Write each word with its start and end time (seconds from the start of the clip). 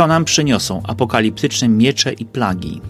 Co 0.00 0.06
nam 0.06 0.24
przyniosą 0.24 0.82
apokaliptyczne 0.88 1.68
miecze 1.68 2.12
i 2.12 2.24
plagi? 2.24 2.80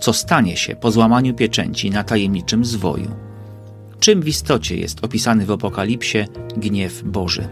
Co 0.00 0.12
stanie 0.12 0.56
się 0.56 0.76
po 0.76 0.90
złamaniu 0.90 1.34
pieczęci 1.34 1.90
na 1.90 2.04
tajemniczym 2.04 2.64
zwoju? 2.64 3.10
Czym 4.00 4.22
w 4.22 4.28
istocie 4.28 4.76
jest 4.76 5.04
opisany 5.04 5.46
w 5.46 5.50
Apokalipsie 5.50 6.18
gniew 6.56 7.02
Boży? 7.02 7.48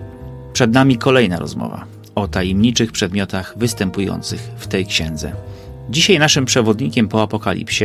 Przed 0.52 0.72
nami 0.72 0.98
kolejna 0.98 1.38
rozmowa 1.38 1.84
o 2.14 2.28
tajemniczych 2.28 2.92
przedmiotach 2.92 3.54
występujących 3.56 4.40
w 4.56 4.66
tej 4.66 4.86
księdze. 4.86 5.32
Dzisiaj 5.90 6.18
naszym 6.18 6.44
przewodnikiem 6.44 7.08
po 7.08 7.22
Apokalipsie, 7.22 7.84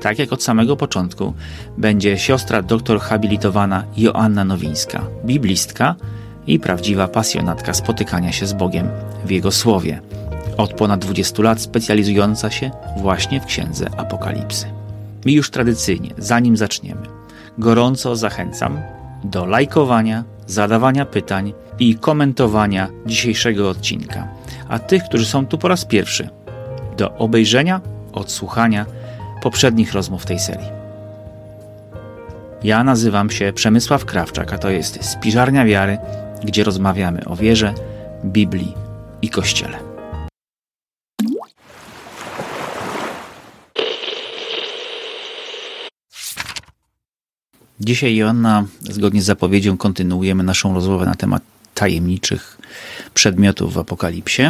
tak 0.00 0.18
jak 0.18 0.32
od 0.32 0.42
samego 0.42 0.76
początku, 0.76 1.34
będzie 1.78 2.18
siostra 2.18 2.62
doktor 2.62 3.00
habilitowana 3.00 3.84
Joanna 3.96 4.44
Nowińska, 4.44 5.04
biblistka 5.24 5.94
i 6.46 6.58
prawdziwa 6.58 7.08
pasjonatka 7.08 7.74
spotykania 7.74 8.32
się 8.32 8.46
z 8.46 8.52
Bogiem 8.52 8.88
w 9.24 9.30
Jego 9.30 9.50
Słowie. 9.50 10.00
Od 10.56 10.72
ponad 10.72 11.00
20 11.00 11.42
lat 11.42 11.60
specjalizująca 11.60 12.50
się 12.50 12.70
właśnie 12.96 13.40
w 13.40 13.46
księdze 13.46 13.86
Apokalipsy. 13.96 14.66
I 15.26 15.32
już 15.32 15.50
tradycyjnie, 15.50 16.10
zanim 16.18 16.56
zaczniemy, 16.56 17.02
gorąco 17.58 18.16
zachęcam 18.16 18.78
do 19.24 19.46
lajkowania, 19.46 20.24
zadawania 20.46 21.06
pytań 21.06 21.52
i 21.78 21.94
komentowania 21.94 22.88
dzisiejszego 23.06 23.70
odcinka. 23.70 24.28
A 24.68 24.78
tych, 24.78 25.04
którzy 25.04 25.26
są 25.26 25.46
tu 25.46 25.58
po 25.58 25.68
raz 25.68 25.84
pierwszy, 25.84 26.28
do 26.96 27.14
obejrzenia, 27.14 27.80
odsłuchania 28.12 28.86
poprzednich 29.42 29.92
rozmów 29.92 30.26
tej 30.26 30.38
serii. 30.38 30.76
Ja 32.62 32.84
nazywam 32.84 33.30
się 33.30 33.52
Przemysław 33.52 34.04
Krawczak, 34.04 34.52
a 34.52 34.58
to 34.58 34.70
jest 34.70 35.04
Spiżarnia 35.04 35.64
Wiary, 35.64 35.98
gdzie 36.44 36.64
rozmawiamy 36.64 37.24
o 37.24 37.36
wierze, 37.36 37.74
Biblii 38.24 38.74
i 39.22 39.28
Kościele. 39.28 39.85
Dzisiaj, 47.80 48.16
Joanna, 48.16 48.66
zgodnie 48.80 49.22
z 49.22 49.24
zapowiedzią, 49.24 49.76
kontynuujemy 49.76 50.42
naszą 50.42 50.74
rozmowę 50.74 51.06
na 51.06 51.14
temat 51.14 51.42
tajemniczych 51.74 52.58
przedmiotów 53.14 53.74
w 53.74 53.78
Apokalipsie. 53.78 54.42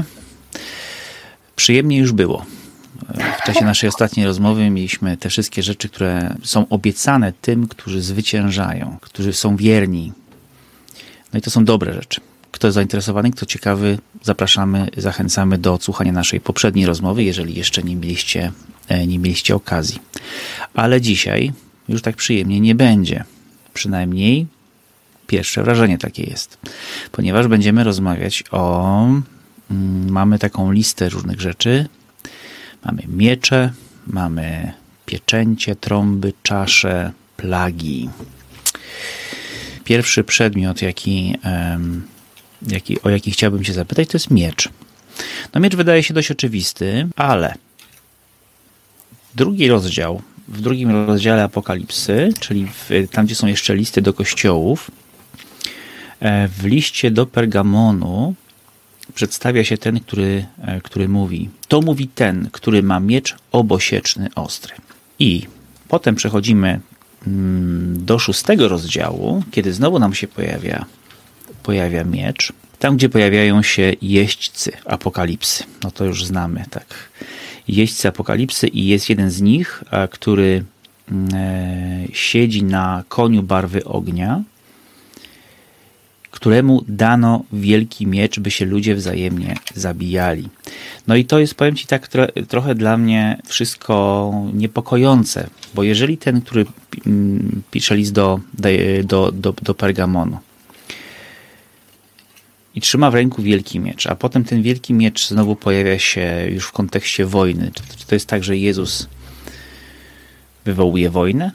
Przyjemnie 1.57 1.99
już 1.99 2.13
było. 2.13 2.47
W 3.41 3.47
czasie 3.47 3.65
naszej 3.65 3.89
ostatniej 3.89 4.27
rozmowy 4.27 4.71
mieliśmy 4.71 5.17
te 5.17 5.29
wszystkie 5.29 5.63
rzeczy, 5.63 5.89
które 5.89 6.35
są 6.43 6.69
obiecane 6.69 7.33
tym, 7.41 7.69
którzy 7.69 8.03
zwyciężają, 8.03 8.97
którzy 9.01 9.33
są 9.33 9.57
wierni. 9.57 10.13
No 11.33 11.39
i 11.39 11.43
to 11.43 11.51
są 11.51 11.65
dobre 11.65 11.93
rzeczy. 11.93 12.21
Kto 12.53 12.67
jest 12.67 12.75
zainteresowany, 12.75 13.31
kto 13.31 13.47
ciekawy, 13.47 13.99
zapraszamy, 14.23 14.89
zachęcamy 14.97 15.59
do 15.59 15.75
odsłuchania 15.75 16.13
naszej 16.13 16.41
poprzedniej 16.41 16.87
rozmowy, 16.87 17.25
jeżeli 17.25 17.55
jeszcze 17.55 17.83
nie 17.83 17.97
mieliście, 17.97 18.53
e, 18.89 19.07
nie 19.07 19.19
mieliście 19.19 19.55
okazji. 19.55 19.99
Ale 20.75 21.01
dzisiaj 21.01 21.53
już 21.89 22.03
tak 22.03 22.17
przyjemnie 22.17 22.61
nie 22.61 22.75
będzie. 22.75 23.25
Przynajmniej 23.75 24.47
pierwsze 25.27 25.63
wrażenie 25.63 25.99
takie 25.99 26.23
jest. 26.23 26.59
Ponieważ 27.13 27.47
będziemy 27.49 27.85
rozmawiać 27.85 28.45
o. 28.51 29.07
Mm, 29.71 30.11
mamy 30.11 30.39
taką 30.39 30.73
listę 30.73 31.09
różnych 31.09 31.41
rzeczy. 31.41 31.89
Mamy 32.85 33.03
miecze, 33.09 33.73
mamy 34.07 34.73
pieczęcie, 35.07 35.77
trąby, 35.77 36.33
czasze, 36.43 37.13
plagi. 37.37 38.11
Pierwszy 39.85 40.25
przedmiot, 40.25 40.83
jaki, 40.83 41.39
jaki, 42.69 43.03
o 43.03 43.11
jaki 43.11 43.31
chciałbym 43.31 43.65
się 43.65 43.73
zapytać, 43.73 44.09
to 44.09 44.17
jest 44.17 44.31
miecz. 44.31 44.69
No 45.55 45.61
miecz 45.61 45.77
wydaje 45.77 46.03
się 46.03 46.15
dość 46.15 46.31
oczywisty, 46.31 47.09
ale 47.17 47.55
drugi 49.35 49.69
rozdział 49.69 50.23
w 50.49 50.61
drugim 50.61 51.07
rozdziale 51.07 51.45
Apokalipsy, 51.45 52.33
czyli 52.41 52.67
w, 52.67 52.91
tam, 53.11 53.27
gdzie 53.27 53.35
są 53.35 53.47
jeszcze 53.47 53.77
listy 53.77 54.03
do 54.03 54.13
kościołów, 54.13 54.91
e, 56.21 56.49
w 56.49 56.65
liście 56.65 57.11
do 57.11 57.27
Pergamonu 57.27 58.35
przedstawia 59.15 59.65
się 59.65 59.79
ten, 59.79 60.01
który, 60.01 60.47
e, 60.63 60.81
który 60.81 61.09
mówi: 61.09 61.51
To 61.69 61.81
mówi 61.81 62.09
ten, 62.09 62.49
który 62.53 62.83
ma 62.83 63.01
miecz 63.01 63.35
obosieczny 63.53 64.29
ostry. 64.35 64.75
I 65.19 65.47
potem 65.89 66.15
przechodzimy 66.15 66.81
mm, 67.27 68.05
do 68.05 68.19
szóstego 68.19 68.69
rozdziału, 68.69 69.43
kiedy 69.51 69.73
znowu 69.73 69.99
nam 69.99 70.15
się 70.15 70.29
pojawia, 70.29 70.85
pojawia 71.63 72.05
miecz. 72.05 72.53
Tam, 72.79 72.97
gdzie 72.97 73.09
pojawiają 73.09 73.63
się 73.63 73.93
jeźdźcy 74.03 74.73
apokalipsy. 74.85 75.65
No 75.83 75.91
to 75.91 76.05
już 76.05 76.25
znamy, 76.25 76.65
tak 76.71 76.87
jeźdźcy 77.69 78.09
apokalipsy 78.09 78.69
i 78.69 78.87
jest 78.87 79.09
jeden 79.09 79.31
z 79.31 79.41
nich, 79.41 79.85
który 80.11 80.65
mm, 81.11 81.29
e, 81.35 82.07
siedzi 82.13 82.65
na 82.65 83.05
koniu 83.09 83.43
barwy 83.43 83.85
ognia, 83.85 84.43
któremu 86.31 86.85
dano 86.89 87.45
wielki 87.53 88.07
miecz, 88.07 88.41
by 88.41 88.51
się 88.51 88.65
ludzie 88.65 88.95
wzajemnie 88.95 89.55
zabijali. 89.75 90.49
No 91.07 91.17
i 91.17 91.25
to 91.25 91.39
jest, 91.39 91.55
powiem 91.55 91.77
Ci 91.77 91.87
tak, 91.87 92.09
trochę 92.49 92.75
dla 92.75 92.97
mnie 92.97 93.39
wszystko 93.47 94.33
niepokojące, 94.55 95.47
bo 95.75 95.83
jeżeli 95.83 96.19
ten, 96.19 96.41
który 96.41 96.67
mm, 97.07 97.63
pisze 97.71 97.97
list 97.97 98.13
do, 98.13 98.41
do, 99.05 99.33
do, 99.33 99.55
do 99.63 99.75
Pergamonu, 99.75 100.39
i 102.77 102.81
trzyma 102.81 103.11
w 103.11 103.15
ręku 103.15 103.43
wielki 103.43 103.81
miecz, 103.81 104.07
a 104.07 104.15
potem 104.15 104.45
ten 104.45 104.63
wielki 104.63 104.95
miecz 104.95 105.29
znowu 105.29 105.57
pojawia 105.57 105.99
się 105.99 106.47
już 106.51 106.67
w 106.67 106.73
kontekście 106.73 107.27
wojny. 107.27 107.71
Czy, 107.97 108.07
to 108.07 108.15
jest 108.15 108.29
tak, 108.29 108.45
że 108.45 108.57
Jezus 108.57 109.09
wywołuje 110.65 111.11
wojnę? 111.11 111.51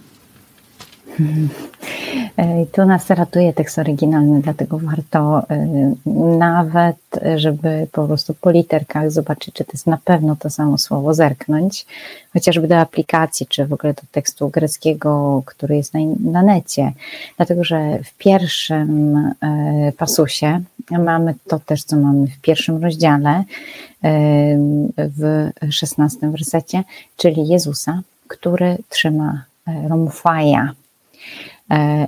Tu 2.72 2.86
nas 2.86 3.10
ratuje 3.10 3.54
tekst 3.54 3.80
oryginalny, 3.80 4.42
dlatego 4.42 4.80
warto 4.80 5.40
y, 5.40 6.10
nawet, 6.38 6.98
żeby 7.36 7.88
po 7.92 8.08
prostu 8.08 8.34
po 8.34 8.52
literkach 8.52 9.12
zobaczyć, 9.12 9.56
czy 9.56 9.64
to 9.64 9.72
jest 9.74 9.88
na 9.88 9.98
pewno 9.98 10.36
to 10.36 10.50
samo 10.50 10.78
słowo, 10.78 11.14
zerknąć, 11.14 11.86
chociażby 12.34 12.68
do 12.68 12.78
aplikacji, 12.78 13.48
czy 13.48 13.66
w 13.66 13.74
ogóle 13.74 13.94
do 13.94 14.02
tekstu 14.12 14.50
greckiego, 14.50 15.44
który 15.46 15.76
jest 15.76 15.94
na, 15.94 16.00
na 16.20 16.42
necie. 16.42 16.92
Dlatego, 17.38 17.64
że 17.64 18.00
w 18.04 18.14
pierwszym 18.18 19.16
y, 19.18 19.34
pasusie 19.98 20.62
mamy 20.92 21.36
to 21.48 21.60
też, 21.60 21.84
co 21.84 21.96
mamy 21.96 22.28
w 22.28 22.42
pierwszym 22.42 22.84
rozdziale, 22.84 23.40
y, 23.40 23.46
w 24.98 25.50
szesnastym 25.70 26.32
wersecie, 26.32 26.84
czyli 27.18 27.48
Jezusa, 27.48 28.02
który 28.28 28.78
trzyma 28.90 29.44
Romfaja, 29.90 30.74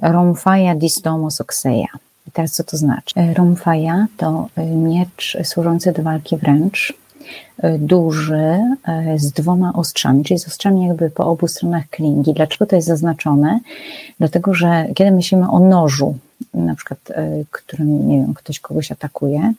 Romfaja 0.02 0.76
distomos 0.76 1.42
oxeia. 1.42 1.88
I 2.28 2.32
teraz 2.32 2.52
co 2.52 2.64
to 2.64 2.78
znaczy? 2.78 3.20
E, 3.20 3.34
Romfaja 3.34 4.08
to 4.18 4.48
e, 4.56 4.66
miecz 4.66 5.38
służący 5.44 5.92
do 5.92 6.04
walki 6.04 6.38
wręcz, 6.38 6.94
duży, 7.80 8.60
z 9.16 9.32
dwoma 9.32 9.74
ostrzami, 9.74 10.24
czyli 10.24 10.40
z 10.40 10.48
ostrzami 10.48 10.88
jakby 10.88 11.10
po 11.10 11.26
obu 11.26 11.48
stronach 11.48 11.90
klingi. 11.90 12.34
Dlaczego 12.34 12.66
to 12.66 12.76
jest 12.76 12.88
zaznaczone? 12.88 13.60
Dlatego, 14.20 14.54
że 14.54 14.88
kiedy 14.96 15.12
myślimy 15.12 15.50
o 15.50 15.60
nożu, 15.60 16.18
na 16.54 16.76
przykład, 16.76 17.00
którym, 17.52 18.08
nie 18.08 18.18
wiem, 18.18 18.34
ktoś 18.34 18.60
kogoś 18.60 18.92
atakuje, 18.92 19.54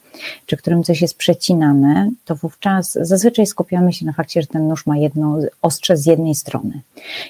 czy 0.46 0.56
którym 0.56 0.84
coś 0.84 1.02
jest 1.02 1.16
przecinane, 1.16 2.10
to 2.24 2.36
wówczas 2.36 2.98
zazwyczaj 3.00 3.46
skupiamy 3.46 3.92
się 3.92 4.06
na 4.06 4.12
fakcie, 4.12 4.40
że 4.40 4.46
ten 4.46 4.68
nóż 4.68 4.86
ma 4.86 4.96
jedno 4.96 5.38
ostrze 5.62 5.96
z 5.96 6.06
jednej 6.06 6.34
strony. 6.34 6.80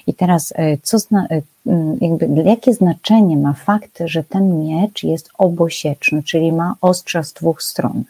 I 0.07 0.13
teraz, 0.13 0.53
co 0.83 0.99
zna, 0.99 1.27
jakby, 2.01 2.43
jakie 2.45 2.73
znaczenie 2.73 3.37
ma 3.37 3.53
fakt, 3.53 3.99
że 4.05 4.23
ten 4.23 4.59
miecz 4.65 5.03
jest 5.03 5.29
obosieczny, 5.37 6.23
czyli 6.23 6.51
ma 6.51 6.75
ostrza 6.81 7.23
z 7.23 7.33
dwóch 7.33 7.63
stron? 7.63 8.03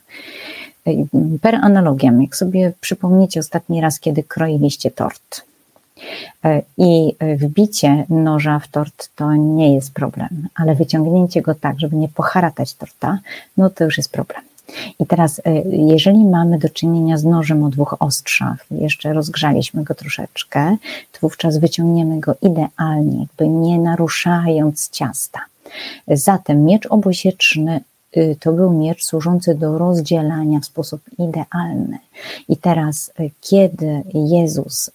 Per 1.41 1.55
analogiam, 1.55 2.21
jak 2.21 2.35
sobie 2.35 2.73
przypomnicie 2.81 3.39
ostatni 3.39 3.81
raz, 3.81 4.00
kiedy 4.00 4.24
kroiliście 4.24 4.91
tort, 4.91 5.41
e, 5.41 5.55
i 6.77 7.15
wbicie 7.38 8.06
noża 8.09 8.59
w 8.59 8.68
tort 8.68 9.09
to 9.15 9.36
nie 9.36 9.75
jest 9.75 9.94
problem, 9.94 10.47
ale 10.56 10.75
wyciągnięcie 10.75 11.42
go 11.42 11.56
tak, 11.56 11.80
żeby 11.80 11.95
nie 11.95 12.07
poharatać 12.07 12.74
torta, 12.74 13.19
no 13.57 13.69
to 13.69 13.83
już 13.83 13.97
jest 13.97 14.12
problem. 14.12 14.42
I 15.00 15.06
teraz, 15.06 15.42
e, 15.45 15.62
jeżeli 15.69 16.25
mamy 16.25 16.59
do 16.59 16.69
czynienia 16.69 17.18
z 17.18 17.24
nożem 17.24 17.63
o 17.63 17.69
dwóch 17.69 17.95
ostrzach, 18.00 18.65
jeszcze 18.71 19.13
rozgrzaliśmy 19.13 19.83
go 19.83 19.95
troszeczkę, 19.95 20.77
to 21.12 21.19
wówczas 21.21 21.57
wyciągniemy 21.57 22.19
go 22.19 22.36
idealnie, 22.42 23.19
jakby 23.19 23.47
nie 23.47 23.80
naruszając 23.80 24.89
ciasta. 24.89 25.39
Zatem 26.07 26.65
miecz 26.65 26.86
obosieczny 26.86 27.81
y, 28.18 28.36
to 28.39 28.51
był 28.51 28.71
miecz 28.71 29.06
służący 29.06 29.56
do 29.56 29.77
rozdzielania 29.77 30.59
w 30.59 30.65
sposób 30.65 31.01
idealny. 31.19 31.97
I 32.50 32.57
teraz, 32.57 33.12
y, 33.19 33.31
kiedy 33.41 34.01
Jezus 34.13 34.91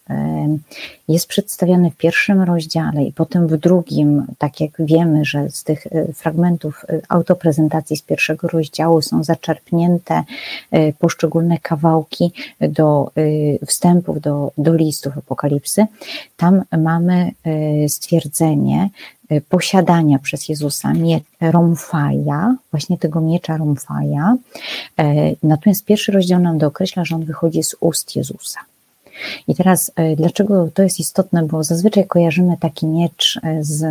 jest 1.08 1.26
przedstawiony 1.26 1.90
w 1.90 1.96
pierwszym 1.96 2.42
rozdziale 2.42 3.04
i 3.04 3.12
potem 3.12 3.48
w 3.48 3.56
drugim, 3.56 4.26
tak 4.38 4.60
jak 4.60 4.70
wiemy, 4.78 5.24
że 5.24 5.50
z 5.50 5.64
tych 5.64 5.86
fragmentów 6.14 6.84
autoprezentacji 7.08 7.96
z 7.96 8.02
pierwszego 8.02 8.48
rozdziału 8.48 9.02
są 9.02 9.24
zaczerpnięte 9.24 10.22
poszczególne 10.98 11.58
kawałki 11.58 12.32
do 12.60 13.10
wstępów 13.66 14.20
do, 14.20 14.52
do 14.58 14.74
listów 14.74 15.18
Apokalipsy, 15.18 15.86
tam 16.36 16.62
mamy 16.78 17.30
stwierdzenie, 17.88 18.90
Y, 19.32 19.40
posiadania 19.40 20.18
przez 20.18 20.48
Jezusa 20.48 20.92
Romfaja, 21.40 22.56
właśnie 22.70 22.98
tego 22.98 23.20
miecza 23.20 23.56
Romfaja. 23.56 24.36
E, 24.98 25.14
natomiast 25.42 25.84
pierwszy 25.84 26.12
rozdział 26.12 26.40
nam 26.40 26.58
dookreśla, 26.58 27.04
że 27.10 27.16
on 27.16 27.24
wychodzi 27.24 27.62
z 27.62 27.76
ust 27.80 28.16
Jezusa. 28.16 28.60
I 29.48 29.54
teraz, 29.54 29.92
e, 29.96 30.16
dlaczego 30.16 30.68
to 30.74 30.82
jest 30.82 31.00
istotne? 31.00 31.46
Bo 31.46 31.64
zazwyczaj 31.64 32.06
kojarzymy 32.06 32.56
taki 32.60 32.86
miecz 32.86 33.40
e, 33.42 33.64
z 33.64 33.84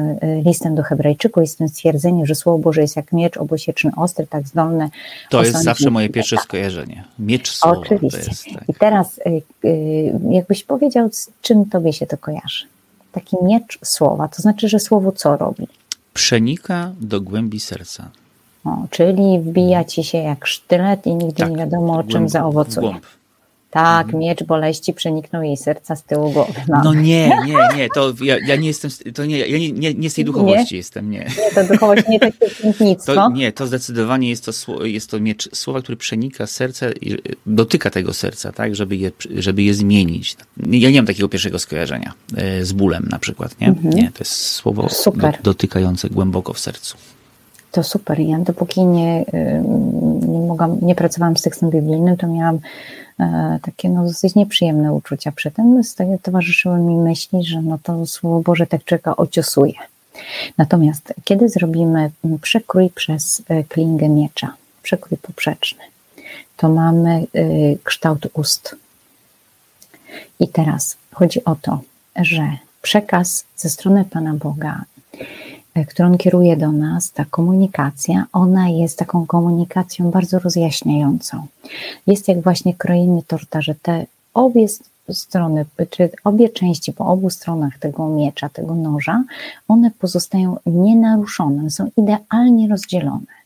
listem 0.45 0.75
do 0.75 0.83
Hebrajczyków, 0.83 1.43
jest 1.43 1.57
tym 1.57 1.69
stwierdzenie, 1.69 2.25
że 2.25 2.35
Słowo 2.35 2.57
Boże 2.57 2.81
jest 2.81 2.95
jak 2.95 3.13
miecz 3.13 3.37
obosieczny, 3.37 3.91
ostry, 3.97 4.27
tak 4.27 4.47
zdolny. 4.47 4.89
To 5.29 5.43
jest 5.43 5.63
zawsze 5.63 5.89
moje 5.89 6.09
pierwsze 6.09 6.37
skojarzenie. 6.37 7.03
Miecz 7.19 7.51
słowa. 7.51 7.77
Oczywiście. 7.77 8.29
Jest, 8.29 8.45
tak. 8.53 8.69
I 8.69 8.73
teraz, 8.73 9.19
jakbyś 10.29 10.63
powiedział, 10.63 11.09
z 11.11 11.29
czym 11.41 11.65
tobie 11.65 11.93
się 11.93 12.07
to 12.07 12.17
kojarzy? 12.17 12.65
taki 13.11 13.37
miecz 13.43 13.79
słowa. 13.83 14.27
To 14.27 14.41
znaczy, 14.41 14.69
że 14.69 14.79
słowo 14.79 15.11
co 15.11 15.37
robi? 15.37 15.67
Przenika 16.13 16.91
do 17.01 17.21
głębi 17.21 17.59
serca. 17.59 18.09
O, 18.65 18.87
czyli 18.89 19.39
wbija 19.39 19.83
ci 19.83 20.03
się 20.03 20.17
jak 20.17 20.47
sztylet 20.47 21.07
i 21.07 21.15
nigdy 21.15 21.33
tak, 21.33 21.49
nie 21.49 21.57
wiadomo, 21.57 21.93
o 21.93 22.03
czym 22.03 22.29
zaowocuje. 22.29 22.89
Głąb. 22.89 23.05
Tak, 23.71 24.05
mhm. 24.05 24.23
miecz 24.23 24.43
boleści 24.43 24.93
przeniknął 24.93 25.43
jej 25.43 25.57
serca 25.57 25.95
z 25.95 26.03
tyłu 26.03 26.31
głowy. 26.31 26.53
Mamy. 26.67 26.83
No 26.83 26.93
nie, 26.93 27.31
nie, 27.47 27.77
nie, 27.77 27.87
to 27.95 28.13
ja, 28.21 28.37
ja 28.47 28.55
nie 28.55 28.67
jestem, 28.67 28.91
to 29.13 29.25
nie, 29.25 29.37
ja 29.39 29.57
nie, 29.57 29.71
nie, 29.71 29.93
nie 29.93 30.09
z 30.09 30.13
tej 30.13 30.25
duchowości 30.25 30.75
nie? 30.75 30.77
jestem, 30.77 31.11
nie. 31.11 31.19
Nie, 31.19 31.51
to 31.55 31.73
duchowość 31.73 32.07
nie 32.07 32.19
takie 32.19 32.49
pięknictwo. 32.61 33.13
To, 33.15 33.29
nie, 33.29 33.51
to 33.51 33.67
zdecydowanie 33.67 34.29
jest 34.29 34.45
to, 34.45 34.85
jest 34.85 35.11
to 35.11 35.19
miecz 35.19 35.55
słowa, 35.55 35.81
który 35.81 35.97
przenika 35.97 36.47
serce 36.47 36.93
i 37.01 37.17
dotyka 37.45 37.89
tego 37.89 38.13
serca, 38.13 38.51
tak, 38.51 38.75
żeby 38.75 38.95
je, 38.95 39.11
żeby 39.35 39.63
je 39.63 39.73
zmienić. 39.73 40.37
Ja 40.67 40.91
nie 40.91 40.97
mam 40.99 41.07
takiego 41.07 41.29
pierwszego 41.29 41.59
skojarzenia 41.59 42.13
e, 42.37 42.65
z 42.65 42.73
bólem 42.73 43.07
na 43.11 43.19
przykład, 43.19 43.59
nie? 43.61 43.67
Mhm. 43.67 43.93
Nie, 43.93 44.11
to 44.11 44.19
jest 44.19 44.31
słowo 44.31 44.87
do, 45.15 45.31
dotykające 45.43 46.09
głęboko 46.09 46.53
w 46.53 46.59
sercu. 46.59 46.97
To 47.71 47.83
super. 47.83 48.19
Ja 48.19 48.39
dopóki 48.39 48.85
nie, 48.85 49.25
nie 50.27 50.39
mogłam, 50.39 50.77
nie 50.81 50.95
pracowałam 50.95 51.37
z 51.37 51.41
tekstem 51.41 51.69
biblijnym, 51.69 52.17
to 52.17 52.27
miałam 52.27 52.59
E, 53.19 53.59
takie 53.61 53.89
no, 53.89 54.03
dosyć 54.03 54.35
nieprzyjemne 54.35 54.93
uczucia 54.93 55.31
przy 55.31 55.51
tym. 55.51 55.81
Towarzyszyły 56.21 56.79
mi 56.79 56.95
myśli, 56.95 57.43
że 57.43 57.61
no 57.61 57.79
to 57.83 58.05
Słowo 58.05 58.39
Boże 58.39 58.67
tak 58.67 58.83
czeka 58.83 59.15
ociosuje. 59.15 59.73
Natomiast 60.57 61.13
kiedy 61.23 61.49
zrobimy 61.49 62.11
przekrój 62.41 62.89
przez 62.89 63.41
e, 63.49 63.63
klingę 63.63 64.09
miecza, 64.09 64.55
przekrój 64.83 65.17
poprzeczny, 65.17 65.83
to 66.57 66.69
mamy 66.69 67.09
e, 67.09 67.25
kształt 67.83 68.27
ust. 68.33 68.75
I 70.39 70.47
teraz 70.47 70.97
chodzi 71.13 71.43
o 71.45 71.55
to, 71.55 71.81
że 72.15 72.57
przekaz 72.81 73.45
ze 73.57 73.69
strony 73.69 74.05
Pana 74.05 74.33
Boga 74.33 74.83
którą 75.85 76.17
kieruje 76.17 76.57
do 76.57 76.71
nas, 76.71 77.11
ta 77.11 77.25
komunikacja, 77.25 78.25
ona 78.33 78.69
jest 78.69 78.99
taką 78.99 79.25
komunikacją 79.25 80.11
bardzo 80.11 80.39
rozjaśniającą. 80.39 81.47
Jest 82.07 82.27
jak 82.27 82.41
właśnie 82.41 82.73
krojenie 82.73 83.23
torta, 83.27 83.61
że 83.61 83.75
te 83.75 84.05
obie 84.33 84.67
strony, 85.09 85.65
czy 85.89 86.09
obie 86.23 86.49
części 86.49 86.93
po 86.93 87.05
obu 87.05 87.29
stronach 87.29 87.77
tego 87.79 88.09
miecza, 88.09 88.49
tego 88.49 88.75
noża, 88.75 89.23
one 89.67 89.91
pozostają 89.91 90.57
nienaruszone, 90.65 91.69
są 91.69 91.89
idealnie 91.97 92.67
rozdzielone. 92.67 93.39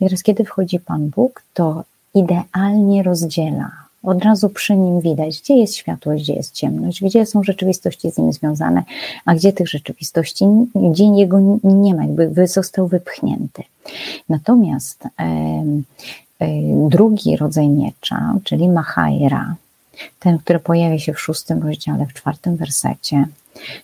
I 0.00 0.04
teraz, 0.04 0.22
kiedy 0.22 0.44
wchodzi 0.44 0.80
Pan 0.80 1.08
Bóg, 1.08 1.42
to 1.54 1.84
idealnie 2.14 3.02
rozdziela 3.02 3.85
od 4.06 4.24
razu 4.24 4.48
przy 4.48 4.76
nim 4.76 5.00
widać, 5.00 5.40
gdzie 5.40 5.54
jest 5.54 5.76
światłość, 5.76 6.24
gdzie 6.24 6.32
jest 6.32 6.54
ciemność, 6.54 7.02
gdzie 7.02 7.26
są 7.26 7.42
rzeczywistości 7.42 8.10
z 8.10 8.18
nim 8.18 8.32
związane, 8.32 8.82
a 9.24 9.34
gdzie 9.34 9.52
tych 9.52 9.68
rzeczywistości, 9.68 10.44
gdzie 10.74 11.04
jego 11.04 11.40
nie 11.64 11.94
ma, 11.94 12.02
jakby 12.04 12.46
został 12.48 12.88
wypchnięty. 12.88 13.62
Natomiast 14.28 15.04
e, 15.04 15.08
e, 16.38 16.48
drugi 16.88 17.36
rodzaj 17.36 17.68
miecza, 17.68 18.38
czyli 18.44 18.68
Mahaira, 18.68 19.54
ten, 20.20 20.38
który 20.38 20.58
pojawia 20.58 20.98
się 20.98 21.12
w 21.12 21.20
szóstym 21.20 21.62
rozdziale, 21.62 22.06
w 22.06 22.12
czwartym 22.12 22.56
wersecie, 22.56 23.26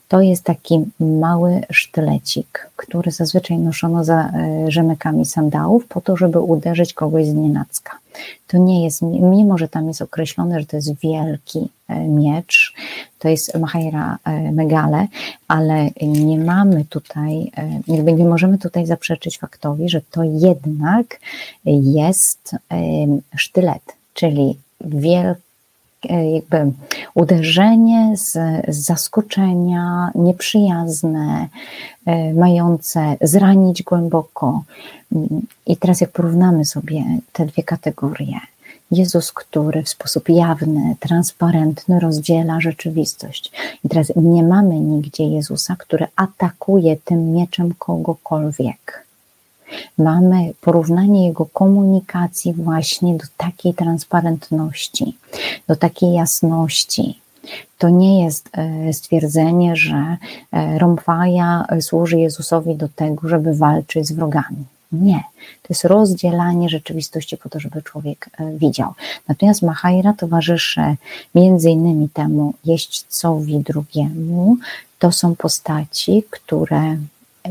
to 0.08 0.20
jest 0.20 0.44
taki 0.44 0.84
mały 1.00 1.60
sztylecik, 1.70 2.70
który 2.76 3.10
zazwyczaj 3.10 3.58
noszono 3.58 4.04
za 4.04 4.28
e, 4.28 4.70
rzemykami 4.70 5.24
sandałów 5.24 5.86
po 5.86 6.00
to, 6.00 6.16
żeby 6.16 6.40
uderzyć 6.40 6.94
kogoś 6.94 7.26
z 7.26 7.34
nienacka. 7.34 7.98
To 8.46 8.58
nie 8.58 8.84
jest, 8.84 9.02
mimo 9.02 9.58
że 9.58 9.68
tam 9.68 9.88
jest 9.88 10.02
określone, 10.02 10.60
że 10.60 10.66
to 10.66 10.76
jest 10.76 11.00
wielki 11.00 11.68
e, 11.88 12.00
miecz, 12.08 12.74
to 13.18 13.28
jest 13.28 13.54
Mahaira 13.58 14.18
e, 14.24 14.52
Megale, 14.52 15.06
ale 15.48 15.90
nie 16.02 16.38
mamy 16.38 16.84
tutaj, 16.84 17.52
nie 17.88 18.24
możemy 18.24 18.58
tutaj 18.58 18.86
zaprzeczyć 18.86 19.38
faktowi, 19.38 19.88
że 19.88 20.00
to 20.10 20.22
jednak 20.24 21.20
jest 21.64 22.56
sztylet, 23.36 23.82
czyli 24.14 24.58
wielki 24.80 25.41
jakby 26.10 26.72
uderzenie 27.14 28.16
z, 28.16 28.32
z 28.68 28.76
zaskoczenia, 28.76 30.10
nieprzyjazne, 30.14 31.48
e, 32.06 32.34
mające 32.34 33.16
zranić 33.20 33.82
głęboko. 33.82 34.62
I 35.66 35.76
teraz, 35.76 36.00
jak 36.00 36.10
porównamy 36.10 36.64
sobie 36.64 37.04
te 37.32 37.46
dwie 37.46 37.62
kategorie, 37.62 38.40
Jezus, 38.90 39.32
który 39.32 39.82
w 39.82 39.88
sposób 39.88 40.28
jawny, 40.28 40.96
transparentny 41.00 42.00
rozdziela 42.00 42.60
rzeczywistość. 42.60 43.52
I 43.84 43.88
teraz 43.88 44.12
nie 44.16 44.42
mamy 44.42 44.80
nigdzie 44.80 45.24
Jezusa, 45.24 45.76
który 45.78 46.06
atakuje 46.16 46.96
tym 46.96 47.32
mieczem 47.32 47.74
kogokolwiek 47.78 49.06
mamy 49.98 50.52
porównanie 50.60 51.26
jego 51.26 51.46
komunikacji 51.46 52.52
właśnie 52.54 53.14
do 53.14 53.24
takiej 53.36 53.74
transparentności, 53.74 55.16
do 55.66 55.76
takiej 55.76 56.12
jasności. 56.12 57.22
To 57.78 57.88
nie 57.88 58.24
jest 58.24 58.48
e, 58.52 58.92
stwierdzenie, 58.92 59.76
że 59.76 60.16
e, 60.52 60.78
Romfaja 60.78 61.64
służy 61.80 62.18
Jezusowi 62.18 62.76
do 62.76 62.88
tego, 62.88 63.28
żeby 63.28 63.54
walczyć 63.54 64.06
z 64.06 64.12
wrogami. 64.12 64.64
Nie. 64.92 65.24
To 65.62 65.66
jest 65.68 65.84
rozdzielanie 65.84 66.68
rzeczywistości 66.68 67.36
po 67.36 67.48
to, 67.48 67.60
żeby 67.60 67.82
człowiek 67.82 68.30
e, 68.38 68.58
widział. 68.58 68.92
Natomiast 69.28 69.62
Mahaira 69.62 70.12
towarzyszy 70.12 70.96
między 71.34 71.70
innymi 71.70 72.08
temu 72.08 72.54
jeźdźcowi 72.64 73.58
drugiemu. 73.58 74.56
To 74.98 75.12
są 75.12 75.36
postaci, 75.36 76.24
które 76.30 76.96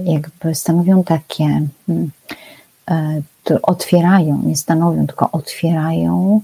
jakby 0.05 0.55
stanowią 0.55 1.03
takie, 1.03 1.67
hmm, 1.87 2.11
e, 2.89 3.21
otwierają, 3.61 4.41
nie 4.45 4.55
stanowią, 4.55 5.07
tylko 5.07 5.31
otwierają 5.31 6.41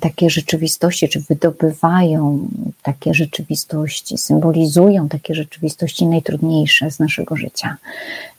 takie 0.00 0.30
rzeczywistości, 0.30 1.08
czy 1.08 1.20
wydobywają 1.20 2.48
takie 2.82 3.14
rzeczywistości, 3.14 4.18
symbolizują 4.18 5.08
takie 5.08 5.34
rzeczywistości 5.34 6.06
najtrudniejsze 6.06 6.90
z 6.90 6.98
naszego 6.98 7.36
życia, 7.36 7.76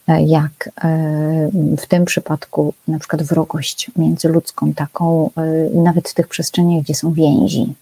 e, 0.08 0.22
jak 0.22 0.68
e, 0.84 1.50
w 1.78 1.86
tym 1.86 2.04
przypadku 2.04 2.74
na 2.88 2.98
przykład 2.98 3.22
wrogość 3.22 3.90
międzyludzką, 3.96 4.74
taką 4.74 5.30
nawet 5.74 6.08
w 6.08 6.14
tych 6.14 6.28
przestrzeniach, 6.28 6.82
gdzie 6.82 6.94
są 6.94 7.12
więzi. 7.12 7.74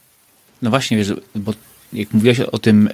No 0.63 0.71
właśnie, 0.71 0.97
wiesz, 0.97 1.15
bo 1.35 1.53
jak 1.93 2.13
mówiłaś 2.13 2.41
o 2.41 2.59
tym, 2.59 2.89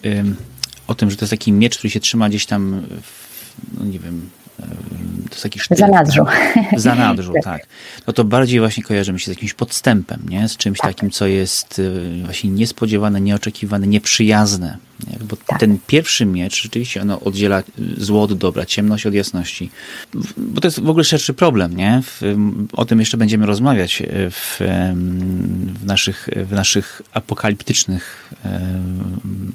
o 0.86 0.94
tym, 0.94 1.10
że 1.10 1.16
to 1.16 1.24
jest 1.24 1.30
taki 1.30 1.52
miecz, 1.52 1.78
który 1.78 1.90
się 1.90 2.00
trzyma 2.00 2.28
gdzieś 2.28 2.46
tam, 2.46 2.86
w, 3.02 3.52
no 3.78 3.84
nie 3.84 3.98
wiem, 3.98 4.30
to 4.56 5.30
jest 5.30 5.42
taki 5.42 5.58
sztylet. 5.58 5.80
Zanadrzu. 5.80 6.24
Tak? 6.24 6.80
Zanadrzu, 6.80 7.32
tak. 7.44 7.66
No 8.06 8.12
to 8.12 8.24
bardziej 8.24 8.60
właśnie 8.60 8.82
kojarzy 8.82 9.12
mi 9.12 9.20
się 9.20 9.26
z 9.26 9.28
jakimś 9.28 9.54
podstępem, 9.54 10.20
nie? 10.28 10.48
Z 10.48 10.56
czymś 10.56 10.78
tak. 10.78 10.94
takim, 10.94 11.10
co 11.10 11.26
jest 11.26 11.78
y, 11.78 12.22
właśnie 12.24 12.50
niespodziewane, 12.50 13.20
nieoczekiwane, 13.20 13.86
nieprzyjazne. 13.86 14.78
Nie? 15.06 15.18
Bo 15.24 15.36
tak. 15.46 15.60
ten 15.60 15.78
pierwszy 15.86 16.26
miecz, 16.26 16.62
rzeczywiście 16.62 17.02
ono 17.02 17.20
oddziela 17.20 17.62
zło 17.96 18.22
od 18.22 18.38
dobra, 18.38 18.66
ciemność 18.66 19.06
od 19.06 19.14
jasności. 19.14 19.70
Bo 20.36 20.60
to 20.60 20.66
jest 20.66 20.80
w 20.80 20.88
ogóle 20.88 21.04
szerszy 21.04 21.34
problem, 21.34 21.76
nie? 21.76 22.02
W, 22.02 22.36
o 22.72 22.84
tym 22.84 23.00
jeszcze 23.00 23.16
będziemy 23.16 23.46
rozmawiać 23.46 24.02
w, 24.30 24.60
w, 25.80 25.86
naszych, 25.86 26.28
w 26.46 26.52
naszych 26.52 27.02
apokaliptycznych 27.12 28.32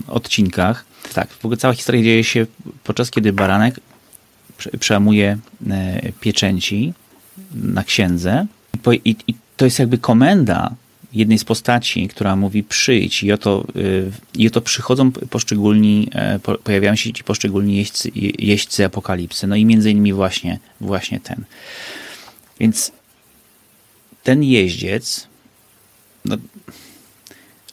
odcinkach. 0.07 0.85
Tak, 1.13 1.29
w 1.29 1.45
ogóle 1.45 1.57
cała 1.57 1.73
historia 1.73 2.03
dzieje 2.03 2.23
się 2.23 2.45
podczas 2.83 3.11
kiedy 3.11 3.33
baranek 3.33 3.79
przełamuje 4.79 5.37
e, 5.69 6.11
pieczęci 6.19 6.93
na 7.53 7.83
księdze 7.83 8.45
i, 9.05 9.15
i 9.27 9.33
to 9.57 9.65
jest 9.65 9.79
jakby 9.79 9.97
komenda 9.97 10.75
jednej 11.13 11.37
z 11.37 11.43
postaci, 11.43 12.07
która 12.07 12.35
mówi 12.35 12.63
przyjdź 12.63 13.23
i 13.23 13.31
oto, 13.31 13.65
y, 13.75 14.11
i 14.35 14.47
oto 14.47 14.61
przychodzą 14.61 15.11
poszczególni, 15.11 16.09
e, 16.13 16.39
pojawiają 16.39 16.95
się 16.95 17.13
ci 17.13 17.23
poszczególni 17.23 17.77
jeźdźcy, 17.77 18.11
jeźdźcy 18.39 18.85
apokalipsy, 18.85 19.47
no 19.47 19.55
i 19.55 19.65
między 19.65 19.91
innymi 19.91 20.13
właśnie, 20.13 20.59
właśnie 20.81 21.19
ten. 21.19 21.43
Więc 22.59 22.91
ten 24.23 24.43
jeździec, 24.43 25.27
no, 26.25 26.37